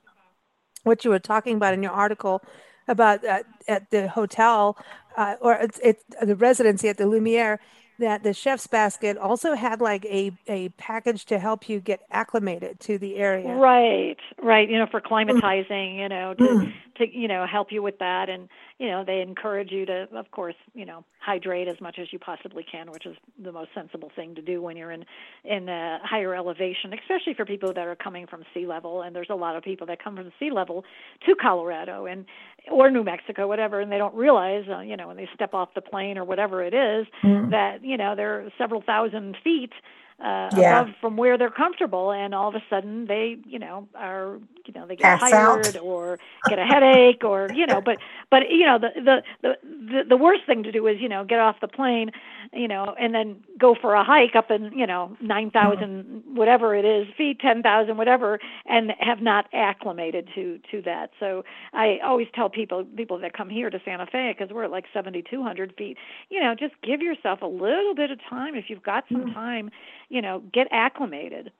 what 0.83 1.05
you 1.05 1.09
were 1.09 1.19
talking 1.19 1.55
about 1.55 1.73
in 1.73 1.81
your 1.81 1.91
article 1.91 2.41
about 2.87 3.23
uh, 3.25 3.43
at 3.67 3.89
the 3.89 4.07
hotel 4.09 4.77
uh, 5.17 5.35
or 5.39 5.53
it's, 5.53 5.79
it's 5.81 6.03
the 6.21 6.35
residency 6.35 6.89
at 6.89 6.97
the 6.97 7.05
lumiere 7.07 7.59
that 7.99 8.23
the 8.23 8.33
chef's 8.33 8.67
basket 8.67 9.17
also 9.17 9.53
had 9.53 9.81
like 9.81 10.05
a, 10.05 10.31
a 10.47 10.69
package 10.69 11.25
to 11.25 11.39
help 11.39 11.69
you 11.69 11.79
get 11.79 12.01
acclimated 12.11 12.79
to 12.81 12.97
the 12.97 13.15
area 13.17 13.53
Right, 13.55 14.17
right. 14.41 14.69
You 14.69 14.79
know, 14.79 14.87
for 14.89 15.01
climatizing, 15.01 15.97
you 15.97 16.09
know, 16.09 16.33
to 16.33 16.43
Mm. 16.43 16.73
To 16.97 17.05
you 17.17 17.27
know 17.27 17.45
help 17.45 17.71
you 17.71 17.81
with 17.81 17.99
that, 17.99 18.29
and 18.29 18.47
you 18.79 18.87
know 18.87 19.03
they 19.05 19.21
encourage 19.21 19.71
you 19.71 19.85
to, 19.85 20.07
of 20.13 20.31
course, 20.31 20.55
you 20.73 20.85
know, 20.85 21.03
hydrate 21.19 21.67
as 21.67 21.79
much 21.81 21.97
as 21.99 22.07
you 22.11 22.19
possibly 22.19 22.63
can, 22.63 22.91
which 22.91 23.05
is 23.05 23.15
the 23.43 23.51
most 23.51 23.69
sensible 23.73 24.11
thing 24.15 24.35
to 24.35 24.41
do 24.41 24.61
when 24.61 24.77
you're 24.77 24.91
in 24.91 25.05
in 25.43 25.69
a 25.69 25.99
higher 26.03 26.33
elevation, 26.35 26.93
especially 26.93 27.33
for 27.33 27.45
people 27.45 27.73
that 27.73 27.87
are 27.87 27.95
coming 27.95 28.27
from 28.27 28.43
sea 28.53 28.65
level. 28.65 29.01
And 29.01 29.15
there's 29.15 29.29
a 29.29 29.35
lot 29.35 29.55
of 29.55 29.63
people 29.63 29.87
that 29.87 30.03
come 30.03 30.15
from 30.15 30.31
sea 30.39 30.51
level 30.51 30.83
to 31.25 31.35
Colorado 31.35 32.05
and 32.05 32.25
or 32.71 32.89
New 32.89 33.03
Mexico, 33.03 33.47
whatever, 33.47 33.79
and 33.79 33.91
they 33.91 33.97
don't 33.97 34.15
realize, 34.15 34.63
uh, 34.69 34.79
you 34.79 34.97
know, 34.97 35.07
when 35.07 35.17
they 35.17 35.29
step 35.33 35.53
off 35.53 35.69
the 35.75 35.81
plane 35.81 36.17
or 36.17 36.23
whatever 36.23 36.63
it 36.63 36.73
is, 36.73 37.05
Mm. 37.23 37.49
that 37.51 37.83
you 37.83 37.97
know 37.97 38.15
they're 38.15 38.51
several 38.57 38.81
thousand 38.81 39.37
feet 39.43 39.71
uh, 40.23 40.51
Yeah. 40.51 40.57
above 40.57 40.87
from 41.01 41.17
where 41.17 41.37
they're 41.37 41.49
comfortable, 41.49 42.11
and 42.11 42.33
all 42.33 42.49
of 42.49 42.55
a 42.55 42.63
sudden 42.69 43.05
they, 43.07 43.37
you 43.45 43.59
know, 43.59 43.87
are, 43.95 44.39
you 44.65 44.73
know, 44.73 44.85
they 44.87 44.95
get 44.95 45.09
Pass 45.09 45.33
out. 45.33 45.65
tired 45.65 45.77
or 45.77 46.19
get 46.47 46.57
a 46.59 46.65
headache 46.65 47.23
or, 47.23 47.51
you 47.51 47.65
know, 47.65 47.81
but 47.81 47.97
but 48.31 48.49
you 48.49 48.65
know 48.65 48.79
the, 48.79 48.89
the 48.95 49.23
the 49.41 49.53
the 49.63 50.03
the 50.09 50.17
worst 50.17 50.45
thing 50.45 50.63
to 50.63 50.71
do 50.71 50.87
is 50.87 50.99
you 50.99 51.09
know 51.09 51.23
get 51.25 51.39
off 51.39 51.57
the 51.61 51.67
plane, 51.67 52.11
you 52.53 52.67
know, 52.67 52.95
and 52.99 53.13
then 53.13 53.37
go 53.59 53.75
for 53.79 53.93
a 53.93 54.03
hike 54.03 54.35
up 54.35 54.51
in 54.51 54.71
you 54.77 54.87
know 54.87 55.15
nine 55.21 55.51
thousand 55.51 56.23
whatever 56.33 56.75
it 56.75 56.85
is 56.85 57.07
feet, 57.17 57.39
ten 57.39 57.61
thousand 57.61 57.97
whatever, 57.97 58.39
and 58.65 58.91
have 58.99 59.21
not 59.21 59.47
acclimated 59.53 60.29
to 60.35 60.59
to 60.71 60.81
that. 60.83 61.11
So 61.19 61.43
I 61.73 61.99
always 62.03 62.27
tell 62.33 62.49
people 62.49 62.83
people 62.95 63.19
that 63.19 63.33
come 63.33 63.49
here 63.49 63.69
to 63.69 63.79
Santa 63.83 64.05
Fe 64.05 64.33
because 64.37 64.53
we're 64.53 64.63
at 64.65 64.71
like 64.71 64.85
seventy 64.93 65.21
two 65.21 65.43
hundred 65.43 65.73
feet, 65.77 65.97
you 66.29 66.39
know, 66.41 66.55
just 66.55 66.73
give 66.81 67.01
yourself 67.01 67.41
a 67.41 67.47
little 67.47 67.93
bit 67.95 68.11
of 68.11 68.19
time 68.29 68.55
if 68.55 68.65
you've 68.69 68.83
got 68.83 69.05
some 69.11 69.25
time, 69.25 69.69
you 70.09 70.21
know, 70.21 70.39
get 70.51 70.67
acclimated. 70.71 71.51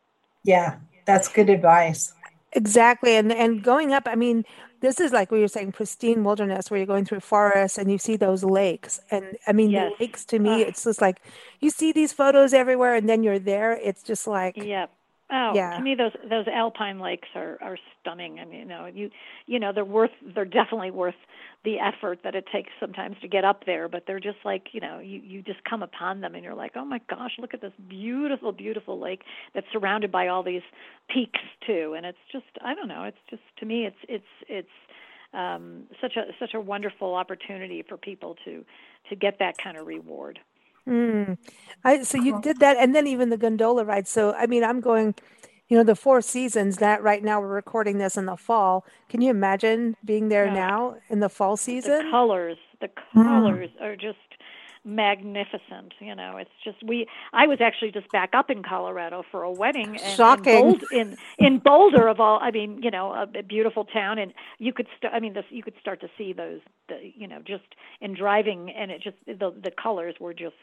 Yeah, 0.43 0.77
that's 1.05 1.27
good 1.27 1.49
advice. 1.49 2.13
Exactly. 2.53 3.15
And 3.15 3.31
and 3.33 3.61
going 3.63 3.91
up, 3.93 4.03
I 4.05 4.15
mean, 4.15 4.45
this 4.79 4.99
is 4.99 5.11
like 5.11 5.31
we 5.31 5.39
were 5.41 5.47
saying, 5.47 5.71
pristine 5.73 6.23
wilderness 6.23 6.69
where 6.69 6.77
you're 6.77 6.87
going 6.87 7.05
through 7.05 7.19
forests 7.21 7.77
and 7.77 7.91
you 7.91 7.97
see 7.97 8.15
those 8.15 8.43
lakes. 8.43 8.99
And 9.11 9.37
I 9.47 9.51
mean, 9.51 9.71
Yes. 9.71 9.91
the 9.97 10.03
lakes 10.03 10.25
to 10.25 10.39
me, 10.39 10.61
Ugh. 10.61 10.67
it's 10.69 10.83
just 10.83 11.01
like 11.01 11.21
you 11.59 11.69
see 11.69 11.91
these 11.91 12.13
photos 12.13 12.53
everywhere 12.53 12.95
and 12.95 13.09
then 13.09 13.23
you're 13.23 13.39
there. 13.39 13.73
It's 13.73 14.03
just 14.03 14.27
like, 14.27 14.55
Yep. 14.57 14.91
Oh, 15.31 15.57
Yeah. 15.57 15.71
to 15.75 15.81
me 15.81 15.95
those 15.95 16.11
those 16.29 16.47
alpine 16.47 16.99
lakes 16.99 17.27
are 17.33 17.57
are 17.59 17.79
stunning. 17.99 18.39
I 18.39 18.45
mean, 18.45 18.59
you 18.59 18.65
know, 18.65 18.85
you 18.85 19.09
you 19.47 19.59
know, 19.59 19.73
they're 19.73 19.83
worth 19.83 20.11
they're 20.35 20.45
definitely 20.45 20.91
worth 20.91 21.15
the 21.63 21.79
effort 21.79 22.19
that 22.23 22.35
it 22.35 22.45
takes 22.53 22.71
sometimes 22.79 23.17
to 23.21 23.27
get 23.27 23.43
up 23.43 23.65
there, 23.65 23.89
but 23.89 24.03
they're 24.05 24.19
just 24.19 24.37
like, 24.45 24.67
you 24.71 24.79
know, 24.81 24.99
you 24.99 25.19
you 25.23 25.41
just 25.41 25.63
come 25.63 25.81
upon 25.81 26.21
them 26.21 26.35
and 26.35 26.43
you're 26.43 26.53
like, 26.53 26.73
"Oh 26.75 26.85
my 26.85 26.99
gosh, 27.09 27.31
look 27.39 27.55
at 27.55 27.61
this 27.61 27.73
beautiful 27.89 28.51
beautiful 28.51 28.99
lake 28.99 29.23
that's 29.55 29.65
surrounded 29.73 30.11
by 30.11 30.27
all 30.27 30.43
these 30.43 30.61
peaks 31.09 31.41
too." 31.65 31.95
And 31.97 32.05
it's 32.05 32.19
just 32.31 32.45
I 32.61 32.75
don't 32.75 32.87
know, 32.87 33.05
it's 33.05 33.17
just 33.27 33.41
to 33.57 33.65
me 33.65 33.87
it's 33.87 33.97
it's 34.07 34.25
it's 34.47 34.69
um 35.33 35.87
such 36.01 36.17
a 36.17 36.33
such 36.39 36.53
a 36.53 36.59
wonderful 36.61 37.15
opportunity 37.15 37.81
for 37.81 37.97
people 37.97 38.35
to 38.45 38.63
to 39.09 39.15
get 39.15 39.39
that 39.39 39.55
kind 39.57 39.75
of 39.75 39.87
reward. 39.87 40.39
Mm. 40.87 41.37
I, 41.83 42.03
so 42.03 42.17
you 42.17 42.41
did 42.41 42.59
that. 42.59 42.77
And 42.77 42.95
then 42.95 43.07
even 43.07 43.29
the 43.29 43.37
gondola 43.37 43.85
ride. 43.85 44.07
So, 44.07 44.33
I 44.33 44.47
mean, 44.47 44.63
I'm 44.63 44.81
going, 44.81 45.15
you 45.67 45.77
know, 45.77 45.83
the 45.83 45.95
Four 45.95 46.21
Seasons 46.21 46.77
that 46.77 47.01
right 47.03 47.23
now 47.23 47.39
we're 47.39 47.47
recording 47.47 47.97
this 47.97 48.17
in 48.17 48.25
the 48.25 48.35
fall. 48.37 48.85
Can 49.09 49.21
you 49.21 49.29
imagine 49.29 49.95
being 50.03 50.29
there 50.29 50.45
Yeah. 50.45 50.53
now 50.53 50.95
in 51.09 51.19
the 51.19 51.29
fall 51.29 51.57
season? 51.57 52.05
the 52.05 52.11
colors 52.11 52.57
the 52.81 52.89
Mm. 53.15 53.25
colors 53.25 53.69
are 53.81 53.95
just 53.95 54.24
magnificent 54.85 55.93
you 55.99 56.13
know. 56.15 56.37
It's 56.37 56.49
just 56.63 56.77
we 56.83 57.07
i 57.33 57.47
was 57.47 57.59
actually 57.61 57.91
just 57.91 58.11
back 58.11 58.31
up 58.33 58.49
in 58.49 58.63
colorado 58.63 59.23
for 59.31 59.43
a 59.43 59.51
wedding 59.51 59.97
and 59.97 60.15
Shocking. 60.15 60.53
in, 60.53 60.61
Bold, 60.61 60.83
in 60.91 61.17
in 61.37 61.59
boulder 61.59 62.07
of 62.07 62.19
all 62.19 62.39
i 62.41 62.51
mean 62.51 62.79
you 62.81 62.91
know 62.91 63.11
a, 63.11 63.39
a 63.39 63.43
beautiful 63.43 63.85
town 63.85 64.19
and 64.19 64.33
you 64.59 64.71
could 64.73 64.87
st- 64.97 65.13
i 65.13 65.19
mean 65.19 65.33
this 65.33 65.45
you 65.49 65.63
could 65.63 65.75
start 65.81 65.99
to 66.01 66.07
see 66.17 66.33
those 66.33 66.59
the 66.87 67.11
you 67.15 67.27
know 67.27 67.39
just 67.39 67.63
in 68.01 68.13
driving 68.13 68.69
and 68.71 68.91
it 68.91 69.01
just 69.01 69.17
the 69.25 69.53
the 69.63 69.71
colors 69.81 70.15
were 70.19 70.33
just 70.33 70.55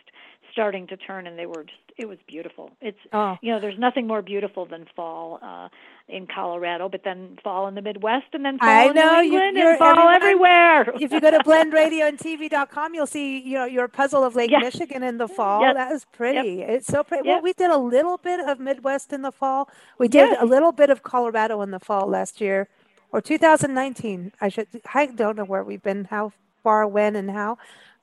starting 0.53 0.87
to 0.87 0.97
turn 0.97 1.27
and 1.27 1.39
they 1.39 1.47
were 1.47 1.65
just 1.65 1.79
it 1.99 2.09
was 2.09 2.19
beautiful. 2.27 2.71
It's 2.81 2.99
Oh, 3.13 3.37
you 3.43 3.53
know 3.53 3.61
there's 3.61 3.79
nothing 3.79 4.07
more 4.07 4.23
beautiful 4.23 4.67
than 4.67 4.87
fall 4.97 5.39
uh 5.43 5.69
in 6.09 6.27
colorado 6.27 6.89
but 6.89 7.03
then 7.05 7.39
fall 7.45 7.69
in 7.69 7.75
the 7.75 7.81
midwest 7.83 8.27
and 8.33 8.45
then 8.45 8.59
fall 8.59 8.69
I 8.69 8.85
in 8.87 8.95
know, 8.95 9.21
new 9.21 9.27
you- 9.29 9.33
england 9.35 9.57
you're 9.57 9.71
and 9.71 9.79
fall 9.79 9.91
everyone- 9.91 10.15
everywhere 10.15 10.81
if 11.01 11.13
you 11.13 11.21
go 11.21 11.31
to 11.31 11.39
blendradioandtv.com, 11.41 12.95
you'll 12.95 13.07
see 13.07 13.39
you 13.41 13.55
know 13.55 13.65
your 13.65 13.89
puzzle 13.89 14.25
of 14.25 14.35
Lake 14.35 14.51
Yeah. 14.51 14.59
Michigan 14.59 15.03
in 15.03 15.19
the 15.19 15.29
fall. 15.29 15.63
Yep. 15.63 15.75
That 15.77 15.93
is 15.93 16.05
pretty. 16.07 16.63
It's 16.63 16.87
so 16.87 17.03
pretty. 17.05 17.27
Yep. 17.29 17.35
Well, 17.37 17.43
we 17.43 17.53
did 17.53 17.71
a 17.71 17.79
little 17.79 18.19
bit 18.19 18.41
of 18.41 18.59
Midwest 18.59 19.13
in 19.13 19.23
the 19.23 19.33
fall. 19.33 19.69
We 19.99 20.09
did 20.09 20.31
Yes. 20.31 20.39
a 20.41 20.45
little 20.47 20.73
bit 20.73 20.91
of 20.91 21.03
Colorado 21.03 21.61
in 21.63 21.71
the 21.71 21.79
fall 21.79 22.07
last 22.09 22.41
year, 22.41 22.69
or 23.13 23.21
2019. 23.21 24.33
I 24.41 24.49
should. 24.49 24.69
I 24.95 25.07
don't 25.07 25.37
know 25.37 25.45
where 25.45 25.63
we've 25.65 25.83
been, 25.83 26.05
how 26.07 26.33
far, 26.63 26.87
when, 26.87 27.17
and 27.17 27.31
how, 27.31 27.59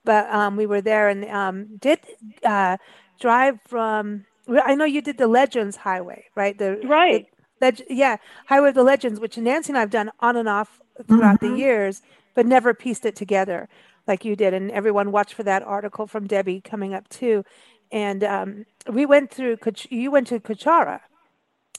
but 0.06 0.30
um, 0.34 0.56
we 0.56 0.66
were 0.66 0.82
there 0.82 1.10
and 1.10 1.26
um, 1.26 1.78
did 1.78 2.00
uh, 2.46 2.78
drive 3.20 3.60
from 3.68 4.26
I 4.66 4.74
know 4.76 4.86
you 4.86 5.02
did 5.02 5.18
the 5.18 5.28
Legends 5.28 5.78
Highway, 5.78 6.26
right? 6.36 6.58
The 6.58 6.82
right. 6.86 7.28
The, 7.30 7.39
yeah, 7.90 8.18
Highway 8.48 8.70
of 8.70 8.76
the 8.76 8.84
Legends, 8.84 9.20
which 9.20 9.38
Nancy 9.38 9.72
and 9.72 9.78
I've 9.78 9.90
done 9.90 10.12
on 10.20 10.38
and 10.38 10.50
off 10.50 10.80
throughout 11.08 11.40
mm-hmm. 11.40 11.54
the 11.54 11.60
years, 11.60 12.02
but 12.36 12.46
never 12.46 12.74
pieced 12.74 13.06
it 13.06 13.16
together 13.16 13.70
like 14.08 14.26
you 14.26 14.36
did. 14.36 14.54
And 14.54 14.72
everyone 14.72 15.12
watched 15.12 15.34
for 15.34 15.44
that 15.44 15.64
article 15.64 16.08
from 16.08 16.28
Debbie 16.28 16.62
coming 16.62 16.94
up 16.94 17.08
too. 17.10 17.44
And 17.92 18.24
um, 18.24 18.66
we 18.92 19.06
went 19.06 19.32
through. 19.32 19.58
You 19.90 20.12
went 20.12 20.28
to 20.28 20.40
Cuchara, 20.40 21.02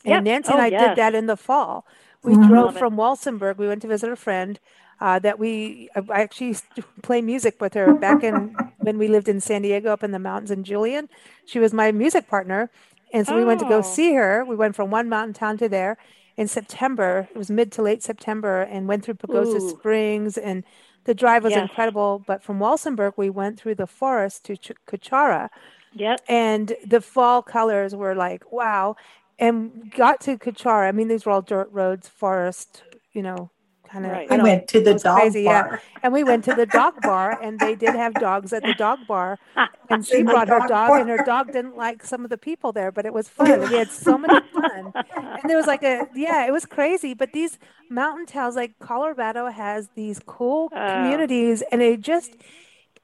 and 0.05 0.13
yep. 0.13 0.25
Nancy 0.25 0.51
oh, 0.51 0.55
and 0.55 0.63
I 0.63 0.67
yes. 0.69 0.89
did 0.89 0.99
that 0.99 1.15
in 1.15 1.27
the 1.27 1.37
fall. 1.37 1.87
We 2.23 2.35
mm-hmm. 2.35 2.49
drove 2.49 2.77
from 2.77 2.97
Walsenburg. 2.97 3.59
We 3.59 3.69
went 3.69 3.83
to 3.83 3.89
visit 3.89 4.11
a 4.11 4.17
friend 4.17 4.59
uh, 5.01 5.19
that 5.21 5.39
we 5.39 5.89
I 5.97 6.23
actually 6.23 6.49
used 6.49 6.65
to 6.77 6.83
play 7.03 7.23
music 7.23 7.61
with 7.61 7.75
her 7.75 7.95
back 7.95 8.23
in 8.23 8.57
when 8.79 8.99
we 8.99 9.09
lived 9.09 9.29
in 9.29 9.41
San 9.41 9.63
Diego 9.63 9.93
up 9.93 10.05
in 10.05 10.13
the 10.13 10.19
mountains 10.19 10.51
in 10.51 10.65
Julian. 10.65 11.09
She 11.47 11.59
was 11.59 11.73
my 11.73 11.93
music 11.93 12.29
partner. 12.29 12.71
And 13.13 13.27
so 13.27 13.35
oh. 13.35 13.37
we 13.39 13.45
went 13.45 13.61
to 13.61 13.69
go 13.69 13.79
oh. 13.79 13.83
see 13.83 14.15
her. 14.15 14.45
We 14.45 14.57
went 14.57 14.77
from 14.77 14.91
one 14.91 15.09
mountain 15.09 15.35
town 15.35 15.59
to 15.59 15.69
there 15.69 15.97
in 16.37 16.49
September. 16.49 17.29
It 17.31 17.39
was 17.39 17.51
mid 17.51 17.73
to 17.73 17.83
late 17.83 18.03
September 18.03 18.63
and 18.63 18.89
went 18.89 19.05
through 19.05 19.15
Pagosa 19.15 19.61
Ooh. 19.61 19.71
Springs 19.71 20.39
and 20.39 20.65
the 21.05 21.15
drive 21.15 21.45
was 21.45 21.53
yes. 21.53 21.63
incredible. 21.63 22.23
But 22.27 22.43
from 22.43 22.59
Walsenburg, 22.59 23.15
we 23.17 23.31
went 23.31 23.59
through 23.59 23.77
the 23.77 23.87
forest 23.87 24.45
to 24.47 24.57
Ch- 24.57 24.73
Cuchara. 24.87 25.49
Yep. 25.95 26.21
And 26.29 26.75
the 26.87 27.01
fall 27.01 27.43
colors 27.43 27.95
were 27.95 28.15
like, 28.15 28.53
wow. 28.53 28.97
And 29.39 29.91
got 29.93 30.21
to 30.23 30.37
Cuchara. 30.37 30.89
I 30.89 30.93
mean, 30.93 31.09
these 31.09 31.25
were 31.25 31.33
all 31.33 31.43
dirt 31.43 31.69
roads, 31.73 32.09
forest, 32.09 32.83
you 33.13 33.23
know, 33.23 33.51
kind 33.91 34.07
of. 34.07 34.13
Right. 34.13 34.31
I 34.31 34.43
went 34.43 34.69
to 34.69 34.81
the 34.81 34.95
dog 34.95 35.21
crazy, 35.21 35.45
bar. 35.45 35.69
Yeah. 35.73 35.99
And 36.03 36.13
we 36.13 36.25
went 36.25 36.45
to 36.45 36.55
the 36.55 36.67
dog 36.67 37.01
bar, 37.03 37.41
and 37.43 37.59
they 37.59 37.75
did 37.75 37.95
have 37.95 38.15
dogs 38.15 38.53
at 38.53 38.63
the 38.63 38.75
dog 38.75 39.01
bar. 39.07 39.39
And 39.93 40.07
she 40.07 40.23
brought 40.23 40.49
her 40.49 40.61
dog, 40.61 40.69
bar. 40.69 41.01
and 41.01 41.11
her 41.11 41.25
dog 41.25 41.53
didn't 41.53 41.77
like 41.77 42.05
some 42.05 42.23
of 42.23 42.31
the 42.31 42.39
people 42.39 42.71
there, 42.71 42.93
but 42.93 43.07
it 43.07 43.13
was 43.13 43.29
fun. 43.29 43.59
We 43.69 43.77
had 43.77 43.91
so 43.91 44.17
much 44.17 44.45
fun. 44.53 44.93
And 45.17 45.51
there 45.51 45.57
was 45.57 45.67
like 45.67 45.83
a 45.83 46.07
yeah, 46.15 46.47
it 46.47 46.53
was 46.53 46.65
crazy. 46.65 47.13
But 47.13 47.33
these 47.33 47.59
mountain 47.89 48.25
towns, 48.25 48.55
like 48.55 48.79
Colorado, 48.79 49.49
has 49.49 49.89
these 49.97 50.21
cool 50.25 50.71
uh, 50.73 50.95
communities, 50.95 51.65
and 51.73 51.83
it 51.83 52.03
just 52.03 52.37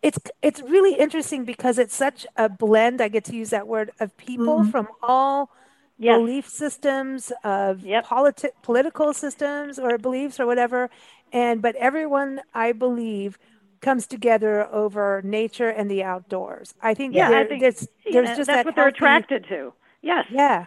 it's 0.01 0.19
it's 0.43 0.61
really 0.61 0.95
interesting 0.95 1.45
because 1.45 1.77
it's 1.77 1.95
such 1.95 2.25
a 2.37 2.49
blend. 2.49 3.01
I 3.01 3.09
get 3.09 3.25
to 3.25 3.35
use 3.35 3.51
that 3.51 3.67
word 3.67 3.91
of 3.99 4.17
people 4.17 4.61
mm-hmm. 4.61 4.71
from 4.71 4.87
all 5.03 5.51
yes. 5.99 6.19
belief 6.19 6.49
systems 6.49 7.33
of 7.45 7.85
yep. 7.85 8.07
politi- 8.07 8.51
political 8.63 9.13
systems 9.13 9.79
or 9.79 9.99
beliefs 9.99 10.39
or 10.41 10.47
whatever. 10.47 10.91
And 11.33 11.61
but 11.61 11.75
everyone 11.77 12.41
i 12.55 12.73
believe 12.73 13.39
comes 13.81 14.07
together 14.07 14.67
over 14.73 15.21
nature 15.25 15.69
and 15.69 15.91
the 15.91 16.03
outdoors. 16.03 16.75
I 16.81 16.95
think 16.95 17.15
yeah 17.15 17.31
there, 17.31 17.39
I 17.39 17.47
think, 17.47 17.61
there's, 17.61 17.89
there's 18.11 18.37
just 18.37 18.47
that's 18.47 18.59
that 18.59 18.67
what 18.67 18.77
they're 18.77 18.89
attracted 18.89 19.47
to. 19.49 19.73
Yes. 20.03 20.27
Yeah. 20.31 20.67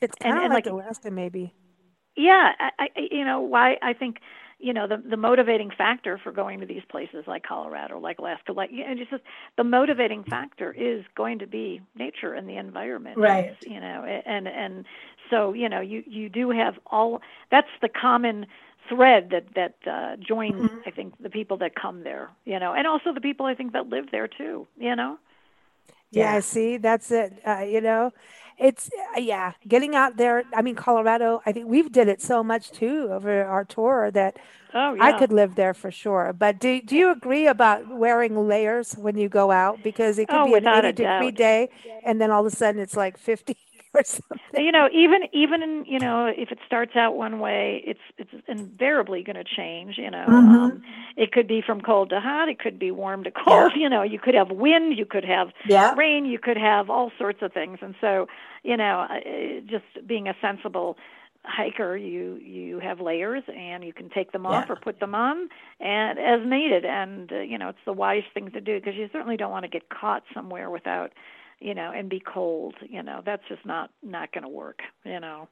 It's 0.00 0.14
kind 0.16 0.36
of 0.36 0.42
like, 0.44 0.66
like 0.66 0.66
alaska 0.66 1.10
maybe. 1.10 1.54
Yeah 2.16 2.52
I, 2.58 2.70
I 2.78 2.88
you 3.10 3.24
know 3.24 3.40
why 3.40 3.78
i 3.82 3.92
think 3.92 4.20
you 4.64 4.72
know 4.72 4.86
the 4.86 4.96
the 4.96 5.18
motivating 5.18 5.70
factor 5.70 6.16
for 6.16 6.32
going 6.32 6.60
to 6.60 6.66
these 6.66 6.82
places 6.88 7.24
like 7.26 7.42
Colorado, 7.42 7.98
like 7.98 8.18
Alaska, 8.18 8.52
like 8.52 8.70
and 8.72 8.98
just 8.98 9.22
the 9.56 9.64
motivating 9.64 10.24
factor 10.24 10.72
is 10.72 11.04
going 11.14 11.38
to 11.40 11.46
be 11.46 11.82
nature 11.94 12.32
and 12.32 12.48
the 12.48 12.56
environment, 12.56 13.18
right? 13.18 13.54
You 13.60 13.78
know, 13.78 14.04
and 14.04 14.48
and 14.48 14.86
so 15.28 15.52
you 15.52 15.68
know 15.68 15.80
you 15.80 16.02
you 16.06 16.30
do 16.30 16.50
have 16.50 16.78
all 16.86 17.20
that's 17.50 17.68
the 17.82 17.90
common 17.90 18.46
thread 18.88 19.30
that 19.30 19.54
that 19.54 19.74
uh, 19.86 20.16
joins 20.16 20.54
mm-hmm. 20.54 20.78
I 20.86 20.90
think 20.90 21.14
the 21.20 21.30
people 21.30 21.58
that 21.58 21.74
come 21.74 22.02
there, 22.02 22.30
you 22.46 22.58
know, 22.58 22.72
and 22.72 22.86
also 22.86 23.12
the 23.12 23.20
people 23.20 23.44
I 23.44 23.54
think 23.54 23.74
that 23.74 23.88
live 23.88 24.06
there 24.10 24.28
too, 24.28 24.66
you 24.78 24.96
know. 24.96 25.18
Yeah, 26.14 26.34
yeah 26.34 26.40
see, 26.40 26.76
that's 26.76 27.10
it. 27.10 27.40
Uh, 27.46 27.60
you 27.60 27.80
know, 27.80 28.12
it's 28.58 28.88
uh, 29.16 29.20
yeah, 29.20 29.52
getting 29.66 29.94
out 29.94 30.16
there. 30.16 30.44
I 30.54 30.62
mean, 30.62 30.74
Colorado. 30.74 31.42
I 31.44 31.52
think 31.52 31.66
we've 31.68 31.90
did 31.90 32.08
it 32.08 32.22
so 32.22 32.42
much 32.42 32.70
too 32.70 33.08
over 33.10 33.44
our 33.44 33.64
tour 33.64 34.10
that 34.12 34.38
oh, 34.74 34.94
yeah. 34.94 35.02
I 35.04 35.18
could 35.18 35.32
live 35.32 35.56
there 35.56 35.74
for 35.74 35.90
sure. 35.90 36.32
But 36.32 36.60
do 36.60 36.80
do 36.80 36.96
you 36.96 37.10
agree 37.10 37.46
about 37.46 37.88
wearing 37.88 38.48
layers 38.48 38.94
when 38.94 39.16
you 39.18 39.28
go 39.28 39.50
out 39.50 39.82
because 39.82 40.18
it 40.18 40.28
could 40.28 40.40
oh, 40.40 40.46
be 40.46 40.54
an 40.54 40.68
eighty 40.68 40.92
degree 40.92 41.32
day 41.32 41.70
and 42.04 42.20
then 42.20 42.30
all 42.30 42.46
of 42.46 42.52
a 42.52 42.56
sudden 42.56 42.80
it's 42.80 42.96
like 42.96 43.18
fifty 43.18 43.56
or 43.98 44.04
something. 44.04 44.64
You 44.64 44.72
know, 44.72 44.88
even 44.92 45.22
even 45.32 45.62
in, 45.62 45.84
you 45.86 45.98
know, 45.98 46.26
if 46.26 46.50
it 46.50 46.58
starts 46.66 46.96
out 46.96 47.16
one 47.16 47.38
way, 47.38 47.82
it's 47.86 48.00
it's 48.18 48.30
invariably 48.48 49.22
going 49.22 49.36
to 49.36 49.44
change. 49.44 49.96
You 49.98 50.10
know, 50.10 50.26
mm-hmm. 50.28 50.54
um, 50.54 50.82
it 51.16 51.32
could 51.32 51.46
be 51.46 51.62
from 51.64 51.80
cold 51.80 52.10
to 52.10 52.20
hot. 52.20 52.48
It 52.48 52.58
could 52.58 52.78
be 52.78 52.90
warm 52.90 53.24
to 53.24 53.30
cold. 53.30 53.72
Yeah. 53.76 53.78
You 53.84 53.90
know, 53.90 54.02
you 54.02 54.18
could 54.18 54.34
have 54.34 54.50
wind. 54.50 54.96
You 54.96 55.04
could 55.04 55.26
have 55.26 55.48
yeah. 55.68 55.94
rain. 55.94 56.24
You 56.24 56.38
could 56.38 56.56
have 56.56 56.88
all 56.88 57.12
sorts 57.18 57.40
of 57.42 57.52
things. 57.52 57.80
And 57.82 57.94
so, 58.00 58.28
you 58.62 58.78
know, 58.78 59.06
uh, 59.10 59.60
just 59.68 60.06
being 60.06 60.26
a 60.26 60.34
sensible 60.40 60.96
hiker 61.44 61.94
you 61.94 62.36
you 62.36 62.80
have 62.80 63.00
layers 63.00 63.42
and 63.54 63.84
you 63.84 63.92
can 63.92 64.08
take 64.08 64.32
them 64.32 64.46
off 64.46 64.64
yeah. 64.66 64.72
or 64.72 64.76
put 64.76 64.98
them 64.98 65.14
on 65.14 65.48
and 65.78 66.18
as 66.18 66.40
needed 66.46 66.86
and 66.86 67.30
uh, 67.30 67.40
you 67.40 67.58
know 67.58 67.68
it's 67.68 67.84
the 67.84 67.92
wise 67.92 68.22
thing 68.32 68.50
to 68.50 68.62
do 68.62 68.80
because 68.80 68.94
you 68.94 69.08
certainly 69.12 69.36
don't 69.36 69.50
want 69.50 69.62
to 69.62 69.68
get 69.68 69.90
caught 69.90 70.22
somewhere 70.32 70.70
without 70.70 71.12
you 71.64 71.74
know, 71.74 71.90
and 71.96 72.10
be 72.10 72.20
cold. 72.20 72.74
You 72.86 73.02
know, 73.02 73.22
that's 73.24 73.42
just 73.48 73.64
not 73.64 73.90
not 74.02 74.30
going 74.32 74.44
to 74.44 74.50
work. 74.50 74.80
You 75.04 75.18
know. 75.18 75.48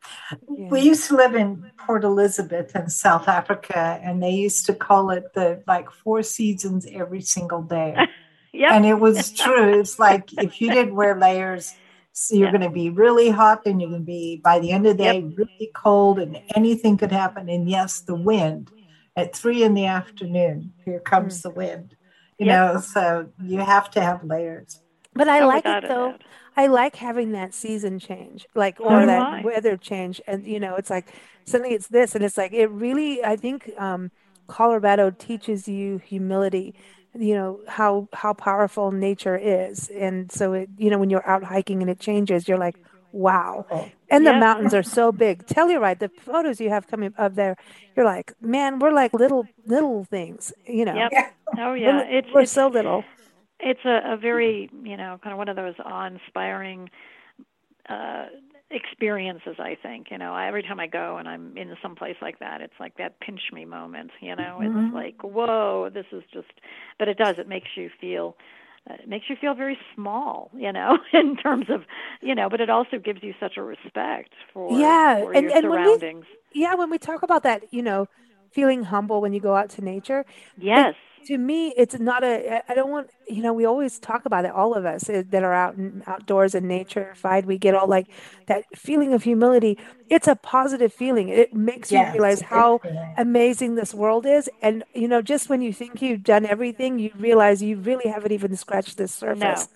We 0.46 0.83
used 0.83 1.09
to 1.09 1.16
live 1.16 1.35
in 1.35 1.70
Port 1.79 2.05
Elizabeth 2.05 2.77
in 2.77 2.90
South 2.90 3.29
Africa, 3.29 3.98
and 4.05 4.22
they 4.22 4.31
used 4.31 4.66
to 4.66 4.75
call 4.75 5.09
it 5.11 5.33
the 5.33 5.64
like 5.66 5.90
four 5.90 6.22
seasons 6.22 6.87
every 6.92 7.22
single 7.22 7.62
day. 7.62 7.96
yeah, 8.53 8.77
and 8.77 8.85
it 8.85 9.01
was 9.01 9.33
true. 9.42 9.81
It's 9.81 9.98
like 9.98 10.31
if 10.35 10.61
you 10.61 10.70
didn't 10.70 10.94
wear 10.94 11.18
layers. 11.18 11.75
So 12.14 12.37
you're 12.37 12.51
going 12.51 12.61
to 12.61 12.68
be 12.68 12.90
really 12.90 13.31
hot, 13.31 13.64
and 13.64 13.81
you're 13.81 13.88
going 13.88 14.03
to 14.03 14.07
be 14.07 14.38
by 14.44 14.59
the 14.59 14.70
end 14.70 14.87
of 14.87 14.98
the 14.98 15.03
day 15.03 15.20
yep. 15.20 15.33
really 15.35 15.70
cold, 15.75 16.18
and 16.18 16.38
anything 16.55 16.98
could 16.98 17.11
happen. 17.11 17.48
And 17.48 17.66
yes, 17.70 18.01
the 18.01 18.14
wind 18.14 18.70
at 19.16 19.35
three 19.35 19.62
in 19.62 19.72
the 19.72 19.87
afternoon, 19.87 20.75
here 20.85 21.01
comes 21.01 21.38
mm. 21.38 21.44
the 21.44 21.51
wind. 21.51 21.96
You 22.38 22.48
yep. 22.48 22.75
know, 22.75 22.81
so 22.83 23.31
you 23.42 23.61
have 23.61 23.90
to 23.92 24.03
have 24.03 24.22
layers. 24.25 24.83
But 25.14 25.29
I 25.29 25.40
oh, 25.40 25.46
like 25.46 25.64
it 25.66 25.88
though. 25.88 26.14
I 26.57 26.66
like 26.66 26.96
having 26.96 27.33
that 27.33 27.55
season 27.55 27.98
change, 27.98 28.46
like 28.55 28.79
or 28.81 29.07
that 29.07 29.44
weather 29.44 29.77
change, 29.77 30.20
and 30.27 30.46
you 30.46 30.61
know, 30.61 30.77
it's 30.77 30.90
like 30.90 31.12
suddenly 31.44 31.75
it's 31.75 31.88
this, 31.88 32.14
and 32.14 32.25
it's 32.25 32.37
like 32.37 32.53
it 32.53 32.68
really. 32.68 33.25
I 33.25 33.37
think 33.37 33.72
um, 33.79 34.11
Colorado 34.48 35.11
teaches 35.11 35.68
you 35.68 35.98
humility. 35.98 36.75
You 37.14 37.35
know 37.35 37.61
how 37.68 38.09
how 38.12 38.33
powerful 38.35 38.90
nature 38.90 39.37
is, 39.37 39.88
and 39.88 40.31
so 40.33 40.53
it 40.55 40.70
you 40.77 40.90
know 40.90 40.98
when 40.98 41.11
you're 41.11 41.27
out 41.27 41.44
hiking 41.44 41.83
and 41.83 41.90
it 41.90 42.01
changes, 42.01 42.48
you're 42.48 42.59
like, 42.59 42.77
wow. 43.12 43.66
Oh. 43.70 43.90
And 44.11 44.27
the 44.27 44.35
mountains 44.35 44.75
are 44.75 44.83
so 44.83 45.11
big. 45.11 45.46
Telluride, 45.46 45.98
the 45.98 46.11
photos 46.11 46.61
you 46.61 46.68
have 46.68 46.87
coming 46.87 47.14
up 47.16 47.35
there, 47.35 47.57
you're 47.96 48.05
like, 48.05 48.35
man, 48.42 48.79
we're 48.79 48.92
like 48.92 49.14
little 49.14 49.46
little 49.66 50.05
things. 50.05 50.53
You 50.66 50.85
know. 50.87 50.94
Yep. 50.94 51.35
Oh 51.59 51.75
yeah, 51.75 51.98
we're, 51.98 52.18
it's 52.18 52.29
we're 52.33 52.40
it's, 52.40 52.53
so 52.53 52.68
little 52.68 53.05
it's 53.62 53.85
a, 53.85 54.14
a 54.14 54.16
very 54.16 54.68
you 54.83 54.96
know 54.96 55.18
kind 55.22 55.33
of 55.33 55.38
one 55.38 55.48
of 55.48 55.57
those 55.57 55.75
awe-inspiring 55.85 56.90
uh, 57.88 58.27
experiences. 58.70 59.57
I 59.59 59.77
think 59.81 60.09
you 60.11 60.18
know 60.18 60.37
every 60.37 60.62
time 60.62 60.81
I 60.81 60.88
go 60.88 61.16
and 61.16 61.29
I'm 61.29 61.57
in 61.57 61.75
some 61.81 61.94
place 61.94 62.16
like 62.20 62.40
that, 62.40 62.61
it's 62.61 62.75
like 62.81 62.96
that 62.98 63.20
pinch 63.20 63.40
me 63.53 63.64
moment. 63.64 64.11
You 64.20 64.37
know, 64.37 64.59
mm-hmm. 64.61 64.87
it's 64.87 64.94
like 64.94 65.22
whoa, 65.22 65.90
this 65.92 66.07
is 66.12 66.22
just. 66.33 66.53
But 66.98 67.09
it 67.09 67.16
does. 67.16 67.38
It 67.38 67.48
makes 67.48 67.68
you 67.77 67.90
feel. 68.01 68.37
Uh, 68.90 68.94
it 68.94 69.09
makes 69.09 69.27
you 69.31 69.37
feel 69.40 69.55
very 69.55 69.79
small, 69.94 70.51
you 70.59 70.72
know, 70.72 70.98
in 71.12 71.37
terms 71.37 71.66
of, 71.68 71.83
you 72.20 72.35
know, 72.35 72.48
but 72.48 72.61
it 72.61 72.68
also 72.68 72.98
gives 72.98 73.22
you 73.22 73.33
such 73.38 73.57
a 73.57 73.62
respect 73.62 74.33
for, 74.53 74.77
yeah, 74.77 75.20
for 75.20 75.33
and, 75.33 75.44
your 75.44 75.55
and 75.55 75.62
surroundings. 75.62 76.25
When 76.25 76.37
we, 76.53 76.62
yeah, 76.62 76.75
when 76.75 76.90
we 76.90 76.98
talk 76.98 77.22
about 77.22 77.44
that, 77.44 77.72
you 77.72 77.81
know, 77.81 78.09
feeling 78.51 78.83
humble 78.83 79.20
when 79.20 79.33
you 79.33 79.38
go 79.38 79.55
out 79.55 79.70
to 79.70 79.85
nature. 79.85 80.27
Yes 80.59 80.96
to 81.27 81.38
me 81.38 81.72
it's 81.77 81.98
not 81.98 82.25
a 82.25 82.62
i 82.68 82.75
don't 82.75 82.90
want 82.90 83.09
you 83.33 83.42
know 83.42 83.53
we 83.53 83.64
always 83.64 83.99
talk 83.99 84.25
about 84.25 84.45
it 84.45 84.51
all 84.51 84.75
of 84.75 84.85
us 84.85 85.09
eh, 85.09 85.23
that 85.31 85.42
are 85.42 85.55
out 85.55 85.75
and 85.77 86.03
outdoors 86.07 86.55
and 86.55 86.68
nature 86.68 87.12
fied 87.16 87.47
we 87.47 87.59
get 87.59 87.75
all 87.75 87.87
like 87.87 88.07
that 88.47 88.64
feeling 88.77 89.12
of 89.12 89.23
humility 89.23 89.79
it's 90.09 90.29
a 90.29 90.37
positive 90.37 90.92
feeling 90.92 91.29
it 91.29 91.55
makes 91.55 91.90
yes, 91.90 92.07
you 92.07 92.12
realize 92.12 92.40
how 92.40 92.81
amazing 93.16 93.75
this 93.75 93.95
world 93.95 94.27
is 94.27 94.49
and 94.61 94.85
you 94.95 95.09
know 95.09 95.23
just 95.23 95.49
when 95.49 95.62
you 95.62 95.73
think 95.73 96.03
you've 96.03 96.23
done 96.23 96.45
everything 96.45 96.99
you 96.99 97.11
realize 97.18 97.62
you 97.62 97.77
really 97.79 98.11
haven't 98.11 98.33
even 98.33 98.55
scratched 98.57 98.99
the 98.99 99.09
surface 99.09 99.68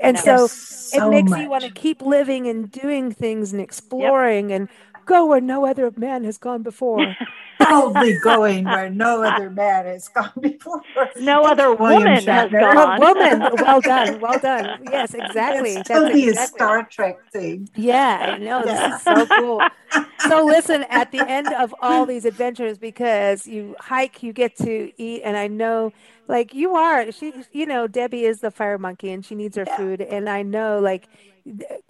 no. 0.00 0.08
and 0.08 0.16
no. 0.16 0.22
so, 0.22 0.46
so, 0.46 1.06
it 1.06 1.10
makes 1.10 1.30
much. 1.30 1.40
you 1.40 1.50
want 1.50 1.64
to 1.64 1.70
keep 1.70 2.02
living 2.02 2.46
and 2.46 2.70
doing 2.70 3.12
things 3.12 3.52
and 3.52 3.60
exploring 3.60 4.50
yep. 4.50 4.60
and 4.60 4.68
go 5.06 5.26
where 5.26 5.40
no 5.40 5.66
other 5.66 5.92
man 5.96 6.24
has 6.24 6.38
gone 6.38 6.62
before 6.62 7.16
boldly 7.70 8.18
going 8.22 8.64
where 8.64 8.90
no 8.90 9.22
other 9.28 9.50
man 9.50 9.86
has 9.86 10.08
gone 10.08 10.32
before. 10.40 10.82
No 11.20 11.42
other 11.42 11.74
William 11.74 12.02
woman 12.02 12.14
has 12.14 12.24
Shatner. 12.24 12.74
gone. 12.74 13.00
woman. 13.00 13.40
Well 13.60 13.80
done. 13.80 14.20
Well 14.20 14.38
done. 14.38 14.82
Yes, 14.90 15.14
exactly. 15.14 15.70
It's 15.70 15.88
That's 15.88 16.00
totally 16.00 16.28
a 16.28 16.34
Star 16.34 16.84
Trek 16.84 17.16
thing. 17.32 17.68
Yeah, 17.74 18.34
I 18.34 18.38
know. 18.38 18.62
Yeah. 18.64 18.88
This 18.88 18.96
is 18.98 19.02
so 19.02 19.26
cool. 19.26 19.62
So 20.24 20.44
listen, 20.46 20.84
at 20.88 21.10
the 21.10 21.26
end 21.26 21.52
of 21.52 21.74
all 21.80 22.06
these 22.06 22.24
adventures, 22.24 22.78
because 22.78 23.46
you 23.46 23.74
hike, 23.80 24.22
you 24.22 24.32
get 24.32 24.56
to 24.58 24.92
eat, 24.96 25.22
and 25.24 25.36
I 25.36 25.48
know, 25.48 25.92
like 26.28 26.54
you 26.54 26.74
are, 26.76 27.10
she, 27.12 27.44
you 27.52 27.66
know, 27.66 27.86
Debbie 27.88 28.24
is 28.24 28.40
the 28.40 28.50
fire 28.50 28.78
monkey, 28.78 29.10
and 29.10 29.24
she 29.24 29.34
needs 29.34 29.56
her 29.56 29.66
Yeah. 29.66 29.76
food, 29.76 30.00
and 30.00 30.28
I 30.28 30.42
know, 30.42 30.78
like 30.80 31.08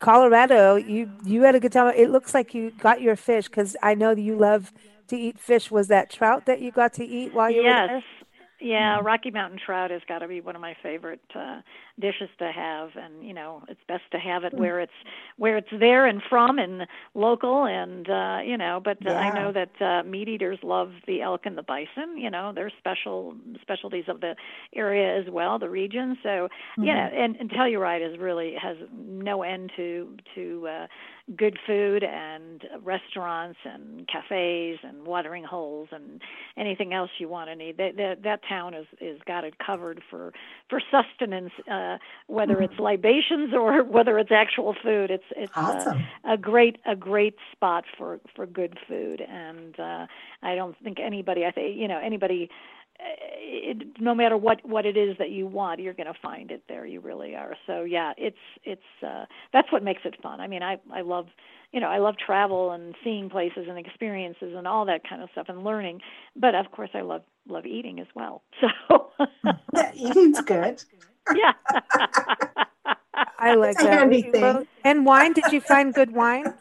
Colorado, 0.00 0.76
you 0.76 1.10
you 1.22 1.42
had 1.42 1.54
a 1.54 1.60
good 1.60 1.72
time. 1.72 1.92
It 1.96 2.10
looks 2.10 2.34
like 2.34 2.54
you 2.54 2.70
got 2.72 3.00
your 3.02 3.16
fish, 3.16 3.48
because 3.48 3.76
I 3.82 3.94
know 3.94 4.14
that 4.14 4.20
you 4.22 4.36
love 4.36 4.72
to 5.08 5.16
eat 5.16 5.38
fish. 5.38 5.70
Was 5.70 5.88
that 5.88 6.10
trout 6.10 6.46
that 6.46 6.60
you 6.60 6.70
got 6.72 6.92
to 6.94 7.04
eat 7.04 7.32
while 7.32 7.50
you 7.50 7.64
were 7.64 7.74
there? 7.74 7.92
Yeah, 8.62 9.00
Rocky 9.02 9.30
Mountain 9.30 9.58
trout 9.64 9.90
has 9.90 10.02
got 10.06 10.20
to 10.20 10.28
be 10.28 10.40
one 10.40 10.54
of 10.54 10.62
my 10.62 10.76
favorite 10.82 11.20
uh, 11.34 11.60
dishes 12.00 12.28
to 12.38 12.52
have, 12.52 12.90
and 12.96 13.26
you 13.26 13.34
know 13.34 13.62
it's 13.68 13.80
best 13.88 14.04
to 14.12 14.18
have 14.18 14.44
it 14.44 14.54
where 14.54 14.80
it's 14.80 14.92
where 15.36 15.56
it's 15.56 15.68
there 15.80 16.06
and 16.06 16.22
from 16.28 16.58
and 16.58 16.86
local, 17.14 17.64
and 17.66 18.08
uh, 18.08 18.38
you 18.44 18.56
know. 18.56 18.80
But 18.82 18.98
uh, 19.04 19.10
I 19.10 19.30
know 19.34 19.52
that 19.52 19.82
uh, 19.84 20.08
meat 20.08 20.28
eaters 20.28 20.58
love 20.62 20.92
the 21.06 21.22
elk 21.22 21.42
and 21.44 21.58
the 21.58 21.62
bison. 21.62 22.16
You 22.16 22.30
know, 22.30 22.52
they're 22.54 22.70
special 22.78 23.34
specialties 23.60 24.04
of 24.08 24.20
the 24.20 24.36
area 24.74 25.20
as 25.20 25.28
well, 25.28 25.58
the 25.58 25.68
region. 25.68 26.16
So 26.22 26.48
yeah, 26.78 27.08
and, 27.08 27.36
and 27.36 27.50
Telluride 27.50 28.08
is 28.08 28.18
really 28.18 28.54
has 28.62 28.76
no 28.94 29.42
end 29.42 29.72
to 29.76 30.16
to 30.36 30.68
uh, 30.68 30.86
good 31.36 31.58
food 31.66 32.02
and 32.04 32.64
restaurants 32.82 33.58
and 33.64 34.06
cafes 34.08 34.78
and 34.82 35.06
watering 35.06 35.44
holes 35.44 35.88
and 35.92 36.20
anything 36.56 36.92
else 36.92 37.10
you 37.18 37.28
want 37.28 37.48
to 37.50 37.56
need. 37.56 37.76
That 37.78 37.96
that, 37.96 38.22
that 38.24 38.40
town 38.48 38.74
is 38.74 38.86
is 39.00 39.20
got 39.26 39.44
it 39.44 39.54
covered 39.58 40.02
for 40.10 40.32
for 40.68 40.80
sustenance, 40.90 41.52
uh, 41.70 41.98
whether 42.26 42.60
it's 42.62 42.78
libations 42.78 43.52
or 43.54 43.82
whether 43.96 44.18
it's 44.18 44.32
actual 44.32 44.74
food. 44.82 45.10
It's 45.10 45.24
it's 45.36 45.52
Awesome. 45.56 46.04
a 46.24 46.36
great 46.36 46.78
a 46.86 46.96
great 46.96 47.36
spot 47.52 47.84
for 47.96 48.20
for 48.34 48.46
good 48.46 48.78
food, 48.88 49.20
and 49.20 49.78
uh, 49.78 50.06
I 50.42 50.54
don't 50.54 50.76
think 50.82 50.98
anybody. 51.00 51.44
I 51.44 51.50
think 51.50 51.76
you 51.76 51.88
know 51.88 51.98
anybody. 51.98 52.50
It, 53.04 54.00
no 54.00 54.14
matter 54.14 54.36
what 54.36 54.58
what 54.64 54.86
it 54.86 54.96
is 54.96 55.16
that 55.18 55.30
you 55.30 55.46
want, 55.46 55.80
you're 55.80 55.94
going 55.94 56.12
to 56.12 56.18
find 56.20 56.50
it 56.50 56.62
there. 56.68 56.86
You 56.86 57.00
really 57.00 57.34
are. 57.34 57.54
So 57.66 57.84
yeah, 57.84 58.12
it's 58.16 58.36
it's 58.64 58.82
uh, 59.06 59.24
that's 59.52 59.70
what 59.72 59.82
makes 59.82 60.02
it 60.04 60.16
fun. 60.22 60.40
I 60.40 60.46
mean, 60.46 60.62
I 60.62 60.78
I 60.92 61.02
love 61.02 61.26
you 61.72 61.80
know 61.80 61.88
I 61.88 61.98
love 61.98 62.14
travel 62.24 62.72
and 62.72 62.94
seeing 63.04 63.30
places 63.30 63.66
and 63.68 63.78
experiences 63.78 64.54
and 64.56 64.66
all 64.66 64.86
that 64.86 65.02
kind 65.08 65.22
of 65.22 65.28
stuff 65.32 65.46
and 65.48 65.64
learning. 65.64 66.00
But 66.36 66.54
of 66.54 66.70
course, 66.70 66.90
I 66.94 67.00
love 67.02 67.22
love 67.48 67.66
eating 67.66 68.00
as 68.00 68.08
well. 68.14 68.42
So 68.88 69.10
Yeah, 69.74 69.92
Eating's 69.94 70.40
good. 70.42 70.82
yeah. 71.34 71.52
I 73.38 73.54
like 73.54 73.78
that. 73.78 73.86
handy 73.86 74.30
And 74.84 75.04
wine? 75.06 75.32
Did 75.32 75.52
you 75.52 75.60
find 75.60 75.94
good 75.94 76.12
wine? 76.14 76.52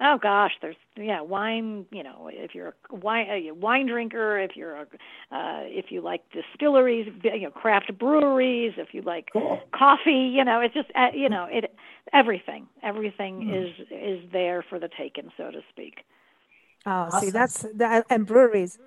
Oh 0.00 0.18
gosh, 0.20 0.52
there's 0.60 0.76
yeah 0.96 1.22
wine. 1.22 1.86
You 1.90 2.02
know, 2.02 2.28
if 2.32 2.54
you're 2.54 2.74
a 2.90 2.94
wine 2.94 3.26
a 3.30 3.50
wine 3.52 3.86
drinker, 3.86 4.38
if 4.38 4.54
you're 4.54 4.76
a 4.76 4.82
uh, 4.82 5.62
if 5.64 5.86
you 5.90 6.02
like 6.02 6.22
distilleries, 6.32 7.08
you 7.24 7.40
know, 7.42 7.50
craft 7.50 7.96
breweries, 7.98 8.74
if 8.76 8.92
you 8.92 9.00
like 9.02 9.30
Cool. 9.32 9.60
coffee, 9.74 10.32
you 10.34 10.44
know, 10.44 10.60
it's 10.60 10.74
just 10.74 10.90
uh, 10.94 11.08
you 11.14 11.28
know 11.30 11.46
it 11.50 11.74
everything 12.12 12.66
everything 12.82 13.42
Hmm. 13.42 13.50
is 13.50 13.70
is 13.90 14.20
there 14.32 14.62
for 14.68 14.78
the 14.78 14.88
taking, 14.98 15.30
so 15.36 15.50
to 15.50 15.60
speak. 15.70 16.04
Oh, 16.86 17.10
see, 17.10 17.30
that's 17.30 17.66
that, 17.74 18.06
and 18.10 18.26
breweries. 18.26 18.78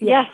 Yeah. 0.00 0.24
Yes. 0.24 0.26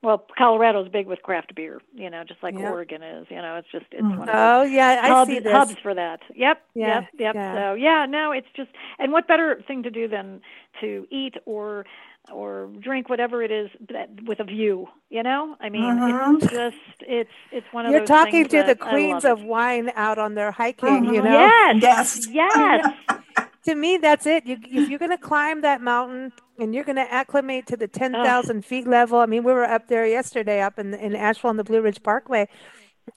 Well, 0.00 0.24
Colorado's 0.38 0.88
big 0.88 1.08
with 1.08 1.22
craft 1.22 1.54
beer, 1.56 1.80
you 1.92 2.08
know, 2.08 2.22
just 2.22 2.40
like 2.42 2.54
Yeah. 2.54 2.70
Oregon 2.70 3.02
is. 3.02 3.26
You 3.30 3.42
know, 3.42 3.56
it's 3.56 3.66
just 3.72 3.86
it's 3.90 4.02
Mm. 4.02 4.18
one 4.18 4.28
of 4.28 4.34
Oh, 4.36 4.62
yeah, 4.62 5.00
I 5.02 5.08
hubs, 5.08 5.28
see 5.30 5.40
this. 5.40 5.52
hubs 5.52 5.76
for 5.82 5.92
that. 5.92 6.20
Yep, 6.36 6.62
Yeah, 6.74 6.86
yep, 6.86 7.04
yep. 7.18 7.34
yeah. 7.34 7.54
So 7.54 7.74
yeah, 7.74 8.06
no, 8.06 8.30
it's 8.30 8.46
just 8.54 8.70
and 9.00 9.10
what 9.10 9.26
better 9.26 9.60
thing 9.66 9.82
to 9.82 9.90
do 9.90 10.06
than 10.06 10.40
to 10.80 11.06
eat 11.10 11.34
or 11.46 11.84
or 12.30 12.68
drink 12.78 13.08
whatever 13.08 13.42
it 13.42 13.50
is 13.50 13.70
that 13.88 14.10
with 14.24 14.38
a 14.38 14.44
view, 14.44 14.86
you 15.08 15.22
know? 15.22 15.56
I 15.60 15.68
mean, 15.70 15.98
it's 15.98 16.46
just 16.52 16.76
it's 17.00 17.30
it's 17.50 17.66
one 17.72 17.86
of 17.86 17.90
those. 17.92 17.98
You're 18.00 18.06
talking 18.06 18.32
things 18.44 18.48
to 18.50 18.58
the 18.58 18.74
that 18.74 18.82
I 18.82 18.90
queens 18.90 19.24
of 19.24 19.40
it. 19.40 19.46
wine 19.46 19.90
out 19.96 20.18
on 20.18 20.34
their 20.34 20.52
hiking, 20.52 21.06
you 21.06 21.22
Mhm. 21.22 21.24
know? 21.24 21.40
Yes. 21.80 22.26
Yes. 22.28 22.28
Yes. 22.30 22.94
To 23.64 23.74
me, 23.74 23.98
that's 23.98 24.24
it. 24.24 24.46
You, 24.46 24.56
if 24.62 24.88
you're 24.88 25.00
going 25.00 25.10
to 25.10 25.18
climb 25.18 25.60
that 25.60 25.82
mountain 25.82 26.32
and 26.58 26.74
you're 26.74 26.84
going 26.84 26.96
to 26.96 27.12
acclimate 27.12 27.66
to 27.68 27.76
the 27.76 27.88
10,000 28.02 28.64
feet 28.64 28.86
level, 28.86 29.18
I 29.18 29.26
mean, 29.26 29.44
we 29.44 29.52
were 29.52 29.64
up 29.64 29.88
there 29.88 30.06
yesterday 30.06 30.60
up 30.60 30.78
in, 30.78 30.94
in 30.94 31.14
Asheville 31.16 31.50
on 31.50 31.56
the 31.56 31.64
Blue 31.64 31.80
Ridge 31.80 32.02
Parkway, 32.02 32.48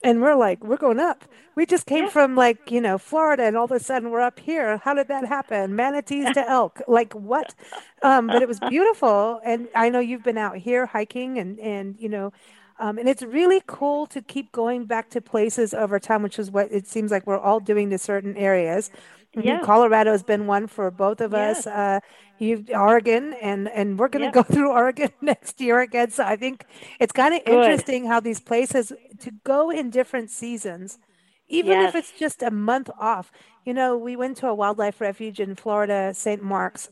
and 0.04 0.22
we're 0.22 0.36
like, 0.36 0.64
we're 0.64 0.78
going 0.78 1.00
up. 1.00 1.26
We 1.56 1.66
just 1.66 1.86
came 1.86 2.06
Yeah. 2.06 2.10
from 2.12 2.36
like, 2.36 2.72
you 2.72 2.80
know, 2.80 2.98
Florida, 2.98 3.44
and 3.44 3.58
all 3.58 3.66
of 3.66 3.72
a 3.72 3.80
sudden 3.80 4.10
we're 4.10 4.22
up 4.22 4.40
here. 4.40 4.78
How 4.78 4.94
did 4.94 5.10
that 5.10 5.26
happen? 5.28 5.76
Manatees 5.76 6.32
to 6.34 6.50
elk. 6.50 6.82
Like, 6.88 7.14
what? 7.14 7.54
Um, 8.02 8.28
but 8.28 8.42
it 8.42 8.48
was 8.48 8.60
beautiful. 8.62 9.42
And 9.44 9.68
I 9.76 9.90
know 9.90 10.00
you've 10.00 10.24
been 10.24 10.38
out 10.38 10.58
here 10.58 10.86
hiking 10.86 11.38
and, 11.40 11.60
and 11.60 11.98
you 12.00 12.08
know, 12.08 12.32
um, 12.80 12.98
and 12.98 13.08
it's 13.10 13.22
really 13.22 13.62
cool 13.68 14.08
to 14.08 14.22
keep 14.22 14.52
going 14.54 14.86
back 14.86 15.10
to 15.12 15.22
places 15.22 15.74
over 15.74 16.00
time, 16.00 16.24
which 16.24 16.40
is 16.40 16.50
what 16.50 16.72
it 16.72 16.88
seems 16.88 17.12
like 17.12 17.28
we're 17.28 17.38
all 17.38 17.60
doing 17.60 17.90
to 17.92 17.98
certain 17.98 18.36
areas. 18.38 18.90
Mean, 19.36 19.46
Yeah. 19.46 19.60
Colorado 19.60 20.12
has 20.12 20.24
been 20.24 20.46
one 20.48 20.68
for 20.68 20.92
both 20.92 21.22
of 21.22 21.34
Yes. 21.34 21.66
us. 21.66 21.66
Uh, 21.66 22.00
you've 22.38 22.70
Oregon, 22.70 23.34
and 23.42 23.70
and 23.70 23.98
we're 23.98 24.10
going 24.10 24.24
to 24.24 24.28
Yep. 24.28 24.34
go 24.34 24.44
through 24.54 24.72
Oregon 24.72 25.10
next 25.22 25.62
year 25.62 25.80
again. 25.80 26.12
So 26.12 26.24
I 26.26 26.36
think 26.36 26.66
it's 27.00 27.14
kind 27.14 27.34
of 27.34 27.42
interesting 27.46 28.06
how 28.06 28.20
these 28.20 28.42
places 28.42 28.92
to 29.20 29.32
go 29.46 29.70
in 29.70 29.90
different 29.90 30.30
seasons, 30.32 31.00
even 31.48 31.80
if 31.82 31.96
it's 31.96 32.12
just 32.12 32.44
a 32.44 32.52
month 32.52 32.90
off. 33.00 33.32
You 33.66 33.74
know, 33.74 33.98
we 33.98 34.16
went 34.18 34.38
to 34.38 34.48
a 34.48 34.54
wildlife 34.56 35.00
refuge 35.02 35.40
in 35.40 35.56
Florida, 35.56 36.14
St. 36.14 36.44
Marks, 36.44 36.90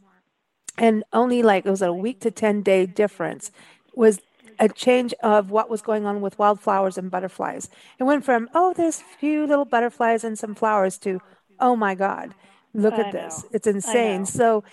and 0.77 1.03
only 1.13 1.43
like 1.43 1.65
it 1.65 1.69
was 1.69 1.81
a 1.81 1.93
week 1.93 2.21
to 2.21 2.31
10 2.31 2.61
day 2.63 2.85
difference 2.85 3.51
was 3.95 4.19
a 4.59 4.69
change 4.69 5.13
of 5.23 5.51
what 5.51 5.69
was 5.69 5.81
going 5.81 6.05
on 6.05 6.21
with 6.21 6.37
wildflowers 6.37 6.97
and 6.97 7.11
butterflies. 7.11 7.69
It 7.99 8.03
went 8.03 8.25
from, 8.25 8.49
oh, 8.53 8.73
there's 8.75 8.99
a 9.01 9.17
few 9.19 9.47
little 9.47 9.65
butterflies 9.65 10.23
and 10.23 10.37
some 10.37 10.55
flowers 10.55 10.97
to, 10.99 11.21
oh 11.59 11.75
my 11.75 11.95
God, 11.95 12.33
look 12.73 12.93
I 12.93 13.01
at 13.01 13.11
this. 13.11 13.45
It's 13.51 13.67
insane. 13.67 14.25
So 14.25 14.63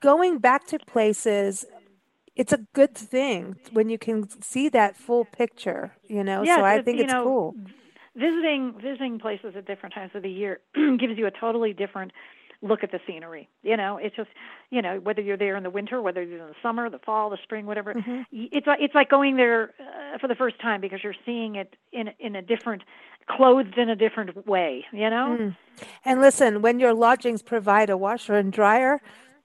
going 0.00 0.38
back 0.38 0.66
to 0.68 0.78
places, 0.78 1.64
it's 2.36 2.52
a 2.52 2.58
good 2.72 2.94
thing 2.94 3.56
when 3.72 3.88
you 3.88 3.98
can 3.98 4.28
see 4.42 4.68
that 4.70 4.96
full 4.96 5.24
picture, 5.24 5.92
you 6.08 6.24
know? 6.24 6.42
Yes, 6.42 6.58
so 6.58 6.64
I 6.64 6.82
think 6.82 7.00
it's 7.00 7.12
know, 7.12 7.24
cool. 7.24 7.54
visiting 8.16 8.74
visiting 8.80 9.18
places 9.18 9.54
at 9.56 9.66
different 9.66 9.94
times 9.94 10.12
of 10.14 10.22
the 10.22 10.30
year 10.30 10.60
gives 10.74 11.18
you 11.18 11.26
a 11.26 11.30
totally 11.30 11.72
different 11.72 12.12
look 12.62 12.82
at 12.82 12.92
the 12.92 13.00
scenery. 13.06 13.48
You 13.62 13.76
know, 13.76 13.98
it's 13.98 14.16
just 14.16 14.30
you 14.70 14.80
know 14.80 14.98
whether 15.00 15.20
you're 15.20 15.36
there 15.36 15.56
in 15.56 15.62
the 15.62 15.70
winter, 15.70 16.00
whether 16.00 16.22
you're 16.22 16.40
in 16.40 16.46
the 16.46 16.54
summer, 16.62 16.88
the 16.88 17.00
fall, 17.00 17.30
the 17.30 17.38
spring, 17.42 17.66
whatever. 17.66 17.94
Mhm. 17.94 18.24
It's 18.30 18.66
like 18.66 18.78
it's 18.80 18.94
like 18.94 19.10
going 19.10 19.36
there 19.36 19.74
uh, 19.80 20.18
for 20.18 20.28
the 20.28 20.34
first 20.34 20.60
time 20.60 20.80
because 20.80 21.02
you're 21.02 21.16
seeing 21.26 21.56
it 21.56 21.76
in 21.92 22.10
in 22.18 22.36
a 22.36 22.42
different 22.42 22.82
clothed 23.28 23.76
in 23.76 23.88
a 23.88 23.96
different 23.96 24.46
way. 24.46 24.84
You 24.92 25.10
know. 25.10 25.36
Mm. 25.38 25.56
And 26.04 26.20
listen, 26.20 26.62
when 26.62 26.78
your 26.80 26.94
lodgings 26.94 27.42
provide 27.42 27.90
a 27.90 27.96
washer 27.96 28.34
and 28.34 28.52
dryer 28.52 29.00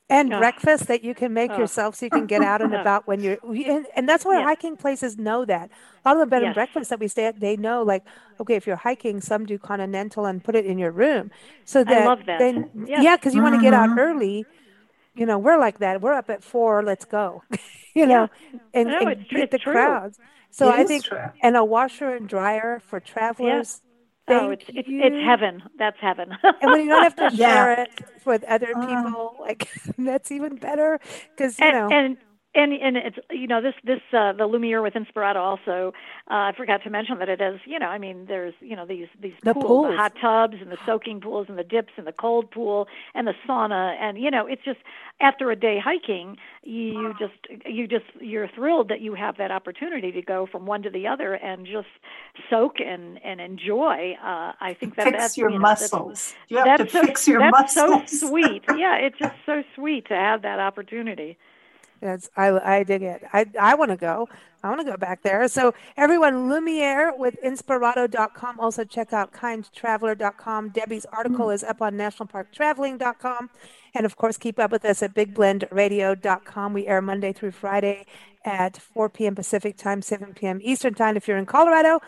and 0.09 0.31
Ugh. 0.33 0.39
breakfast 0.39 0.87
that 0.87 1.03
you 1.03 1.13
can 1.13 1.33
make 1.33 1.51
Ugh. 1.51 1.59
yourself 1.59 1.95
so 1.95 2.05
you 2.05 2.09
can 2.09 2.25
get 2.27 2.41
out 2.41 2.61
and 2.61 2.73
about 2.81 3.07
when 3.07 3.21
you're, 3.21 3.37
and, 3.43 3.85
and 3.95 4.07
that's 4.07 4.23
why 4.25 4.37
Yes. 4.37 4.45
hiking 4.45 4.77
places 4.77 5.17
know 5.17 5.45
that. 5.45 5.69
A 6.05 6.09
lot 6.09 6.15
of 6.17 6.21
the 6.21 6.25
bed 6.27 6.43
and 6.43 6.53
breakfasts 6.53 6.89
that 6.89 6.99
we 6.99 7.07
stay 7.07 7.25
at, 7.25 7.39
they 7.39 7.57
know 7.57 7.83
like, 7.83 8.05
okay, 8.39 8.55
if 8.55 8.65
you're 8.65 8.77
hiking, 8.77 9.19
some 9.21 9.45
do 9.45 9.57
continental 9.57 10.25
and 10.25 10.43
put 10.43 10.55
it 10.55 10.65
in 10.65 10.77
your 10.77 10.91
room. 10.91 11.29
So 11.65 11.81
I 11.81 11.83
that, 11.83 12.05
love 12.07 12.25
that. 12.25 12.39
They, 12.39 12.51
Yes. 12.85 13.03
Yeah, 13.03 13.15
because 13.17 13.35
you 13.35 13.41
want 13.41 13.55
to 13.55 13.61
get 13.61 13.73
out 13.73 13.89
Mhm. 13.89 13.97
early. 13.97 14.45
You 15.15 15.25
know, 15.25 15.39
we're 15.39 15.57
like 15.57 15.79
that. 15.79 16.01
We're 16.01 16.13
up 16.13 16.29
at 16.29 16.43
four, 16.43 16.83
let's 16.83 17.05
go. 17.05 17.43
you 17.95 18.05
know, 18.05 18.29
and, 18.73 18.89
No, 18.89 18.99
and 18.99 19.09
it's 19.11 19.29
tr- 19.29 19.37
it's 19.39 19.51
the 19.51 19.57
true. 19.59 19.73
crowds. 19.73 20.19
So 20.51 20.69
It 20.69 20.79
I 20.79 20.83
think, 20.85 21.03
true. 21.05 21.19
and 21.41 21.57
a 21.57 21.65
washer 21.65 22.15
and 22.15 22.29
dryer 22.29 22.79
for 22.79 22.99
travelers. 22.99 23.81
Oh, 24.29 24.51
it's 24.51 24.63
it's 24.69 24.89
it's 24.99 25.17
heaven. 25.25 25.63
That's 25.77 25.97
heaven. 26.01 26.31
And 26.61 26.71
when 26.71 26.81
you 26.83 26.89
don't 26.89 27.03
have 27.03 27.15
to 27.17 27.29
Yeah. 27.33 27.37
share 27.37 27.71
it 27.83 27.89
with 28.25 28.43
other 28.45 28.75
Uh. 28.75 28.77
people, 28.77 29.35
like 29.39 29.69
that's 29.97 30.31
even 30.31 30.57
better 30.57 30.99
because 31.35 31.59
you 31.59 31.67
and, 31.67 31.71
know. 31.71 31.89
and 31.89 32.17
and 32.57 32.73
and 32.73 32.97
it's 32.97 33.17
you 33.31 33.47
know 33.47 33.61
this 33.61 33.75
this 33.85 34.01
uh 34.13 34.33
the 34.33 34.45
Lumiere 34.47 34.81
with 34.81 34.95
Inspirato 34.95 35.37
also 35.37 35.93
uh 36.29 36.33
I 36.49 36.53
forgot 36.57 36.83
to 36.83 36.89
mention 36.89 37.19
that 37.19 37.29
it 37.29 37.39
is 37.39 37.59
you 37.65 37.79
know 37.79 37.87
I 37.87 37.97
mean 37.99 38.25
there's 38.27 38.53
you 38.59 38.75
know 38.75 38.85
these 38.85 39.07
these 39.21 39.33
The 39.43 39.53
pools, 39.53 39.65
pools. 39.65 39.87
the 39.91 39.95
hot 39.97 40.13
tubs 40.19 40.57
and 40.61 40.71
the 40.71 40.77
soaking 40.85 41.21
pools 41.21 41.47
and 41.49 41.57
the 41.57 41.63
dips 41.63 41.93
and 41.97 42.05
the 42.05 42.11
cold 42.11 42.51
pool 42.51 42.87
and 43.15 43.27
the 43.27 43.35
sauna 43.47 43.95
and 43.99 44.17
you 44.17 44.29
know 44.31 44.45
it's 44.47 44.63
just 44.65 44.79
after 45.21 45.49
a 45.51 45.55
day 45.55 45.79
hiking 45.83 46.37
you 46.63 47.13
just 47.19 47.33
you 47.65 47.87
just 47.87 48.05
you're 48.19 48.47
thrilled 48.49 48.89
that 48.89 49.01
you 49.01 49.13
have 49.13 49.37
that 49.37 49.51
opportunity 49.51 50.11
to 50.11 50.21
go 50.21 50.45
from 50.45 50.65
one 50.65 50.81
to 50.83 50.89
the 50.89 51.07
other 51.07 51.33
and 51.35 51.65
just 51.65 51.87
soak 52.49 52.79
and 52.81 53.23
and 53.23 53.39
enjoy 53.39 54.17
uh 54.23 54.51
I 54.59 54.75
think 54.79 54.95
that 54.95 55.05
Fix 55.05 55.17
that's 55.17 55.37
your 55.37 55.49
you 55.51 55.59
know, 55.59 55.67
that's- 55.67 55.91
muscles. 55.91 56.33
You 56.49 56.57
have 56.57 56.77
to 56.77 56.83
that's 56.83 56.93
so, 56.93 57.01
fix 57.03 57.27
your 57.27 57.39
that's 57.39 57.75
muscles. 57.75 58.19
so 58.19 58.27
sweet. 58.29 58.63
Yeah, 58.77 58.95
it's 58.97 59.17
just 59.17 59.35
so 59.45 59.63
sweet 59.75 60.07
to 60.07 60.15
have 60.15 60.41
that 60.43 60.59
opportunity. 60.59 61.37
It's, 62.01 62.29
I, 62.35 62.77
I 62.77 62.83
dig 62.83 63.03
it. 63.03 63.23
I, 63.33 63.45
I 63.59 63.75
want 63.75 63.91
to 63.91 63.97
go. 63.97 64.27
I 64.63 64.69
want 64.69 64.81
to 64.81 64.91
go 64.91 64.97
back 64.97 65.21
there. 65.21 65.47
So 65.47 65.73
everyone, 65.95 66.49
Lumiere 66.49 67.13
with 67.17 67.35
Inspirato.com. 67.43 68.59
Also 68.59 68.83
check 68.83 69.13
out 69.13 69.31
kindtraveler.com. 69.31 70.69
Debbie's 70.69 71.05
article 71.05 71.49
is 71.49 71.63
up 71.63 71.81
on 71.81 71.93
nationalparktraveling.com. 71.93 73.49
And 73.93 74.05
of 74.05 74.15
course, 74.15 74.37
keep 74.37 74.59
up 74.59 74.71
with 74.71 74.85
us 74.85 75.01
at 75.01 75.13
bigblendradio.com. 75.13 76.73
We 76.73 76.87
air 76.87 77.01
Monday 77.01 77.33
through 77.33 77.51
Friday 77.51 78.05
at 78.45 78.77
4 78.77 79.09
p.m. 79.09 79.35
Pacific 79.35 79.77
time, 79.77 80.01
7 80.01 80.33
p.m. 80.33 80.59
Eastern 80.61 80.93
time. 80.93 81.17
If 81.17 81.27
you're 81.27 81.37
in 81.37 81.45
Colorado, 81.45 81.99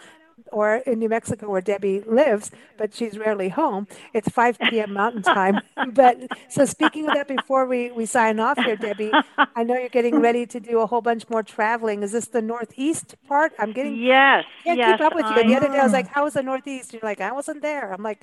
or 0.52 0.78
in 0.78 1.00
New 1.00 1.10
Mexico 1.10 1.50
where 1.50 1.62
Debbie 1.62 2.02
lives, 2.02 2.52
but 2.78 2.94
she's 2.94 3.18
rarely 3.18 3.50
home. 3.50 3.88
It's 4.14 4.30
5 4.30 4.60
p.m. 4.70 4.94
Mountain 4.94 5.24
Time. 5.24 5.60
but 5.94 6.18
so 6.50 6.66
speaking 6.66 7.08
of 7.08 7.16
that, 7.16 7.28
before 7.28 7.66
we, 7.66 7.92
we 7.92 8.06
sign 8.06 8.40
off 8.40 8.58
here, 8.58 8.76
Debbie, 8.76 9.12
I 9.56 9.64
know 9.64 9.76
you're 9.76 9.90
getting 9.90 10.20
ready 10.20 10.46
to 10.48 10.60
do 10.60 10.80
a 10.80 10.86
whole 10.86 11.02
bunch 11.02 11.30
more 11.30 11.44
traveling. 11.44 12.04
Is 12.04 12.12
this 12.12 12.28
the 12.28 12.42
Northeast 12.42 13.16
part? 13.28 13.54
I'm 13.60 13.74
getting 13.74 13.96
yes, 13.96 14.46
can't 14.64 14.78
yes, 14.78 14.98
keep 14.98 15.06
up 15.06 15.16
with 15.16 15.26
you. 15.26 15.32
I, 15.32 15.44
the 15.44 15.56
other 15.56 15.68
day 15.68 15.80
I 15.80 15.84
was 15.84 15.94
like, 15.94 16.08
"How 16.08 16.24
was 16.24 16.34
the 16.34 16.44
Northeast?" 16.44 16.94
You're 16.94 17.02
like, 17.04 17.22
"I 17.22 17.32
wasn't 17.32 17.62
there." 17.62 17.92
I'm 17.92 18.04
like, 18.04 18.22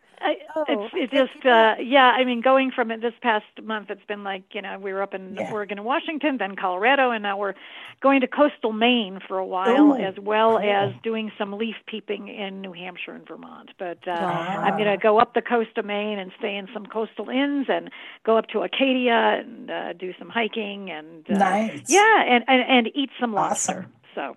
"Oh, 0.54 0.64
it's, 0.68 0.94
it's 0.94 1.12
just 1.12 1.46
uh, 1.46 1.76
yeah." 1.80 2.12
I 2.16 2.24
mean, 2.24 2.40
going 2.40 2.70
from 2.70 2.90
it 2.90 3.00
this 3.00 3.14
past 3.20 3.46
month, 3.62 3.90
it's 3.90 4.04
been 4.06 4.24
like 4.24 4.44
you 4.52 4.62
know 4.62 4.78
we 4.78 4.92
were 4.92 5.02
up 5.02 5.14
in 5.14 5.34
yeah. 5.34 5.52
Oregon 5.52 5.78
and 5.78 5.86
Washington, 5.86 6.38
then 6.38 6.56
Colorado, 6.56 7.10
and 7.10 7.22
now 7.22 7.36
we're 7.36 7.54
going 8.00 8.20
to 8.20 8.26
coastal 8.26 8.72
Maine 8.72 9.20
for 9.26 9.38
a 9.38 9.46
while, 9.46 9.92
Ooh, 9.92 9.96
as 9.96 10.14
well 10.18 10.58
as 10.58 10.92
doing 11.02 11.32
some 11.38 11.52
leaf 11.52 11.76
peeping 12.06 12.28
in 12.28 12.60
New 12.60 12.72
Hampshire 12.72 13.12
and 13.12 13.26
Vermont. 13.26 13.70
But 13.78 13.98
uh, 14.06 14.10
I'm 14.10 14.78
going 14.78 14.90
to 14.90 14.96
go 14.96 15.18
up 15.18 15.34
the 15.34 15.42
coast 15.42 15.76
of 15.76 15.84
Maine 15.84 16.18
and 16.18 16.32
stay 16.38 16.56
in 16.56 16.68
some 16.72 16.86
coastal 16.86 17.28
inns, 17.28 17.66
and 17.68 17.90
go 18.24 18.36
up 18.36 18.48
to 18.48 18.60
Acadia 18.60 19.40
and 19.40 19.70
uh, 19.70 19.92
do 19.92 20.12
some 20.18 20.28
hiking 20.28 20.90
and 20.90 21.28
uh, 21.30 21.38
nice. 21.38 21.82
yeah, 21.88 22.24
and, 22.28 22.44
and 22.48 22.62
and 22.68 22.90
eat 22.94 23.10
some 23.20 23.32
lobster. 23.32 23.86
Awesome. 23.86 23.92
So 24.14 24.36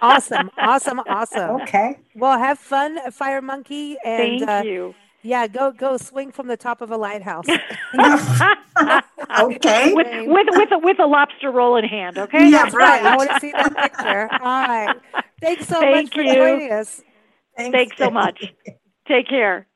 awesome, 0.00 0.50
awesome, 0.58 1.00
awesome. 1.00 1.62
Okay. 1.62 1.98
Well, 2.14 2.38
have 2.38 2.58
fun, 2.58 3.10
Fire 3.10 3.42
Monkey, 3.42 3.96
and 4.04 4.40
thank 4.40 4.48
uh, 4.48 4.62
you. 4.64 4.94
Yeah, 5.22 5.46
go 5.46 5.70
go 5.70 5.96
swing 5.96 6.32
from 6.32 6.46
the 6.46 6.56
top 6.56 6.80
of 6.80 6.90
a 6.90 6.96
lighthouse. 6.96 7.46
okay. 9.38 9.92
With 9.92 10.06
with 10.26 10.46
with 10.50 10.72
a, 10.72 10.78
with 10.78 10.98
a 10.98 11.06
lobster 11.06 11.50
roll 11.50 11.76
in 11.76 11.84
hand. 11.84 12.18
Okay. 12.18 12.48
Yeah, 12.48 12.64
That's 12.64 12.74
right. 12.74 13.04
I 13.04 13.16
want 13.16 13.30
to 13.30 13.40
see 13.40 13.52
that 13.52 13.76
picture. 13.76 14.28
All 14.42 14.66
right. 14.66 14.96
Thanks 15.40 15.66
so 15.66 15.80
Thank 15.80 16.06
much 16.06 16.14
for 16.14 16.24
joining 16.24 16.72
us. 16.72 17.02
Thanks, 17.56 17.76
Thanks 17.76 17.96
so 17.98 18.10
much. 18.10 18.52
Take 19.08 19.28
care. 19.28 19.66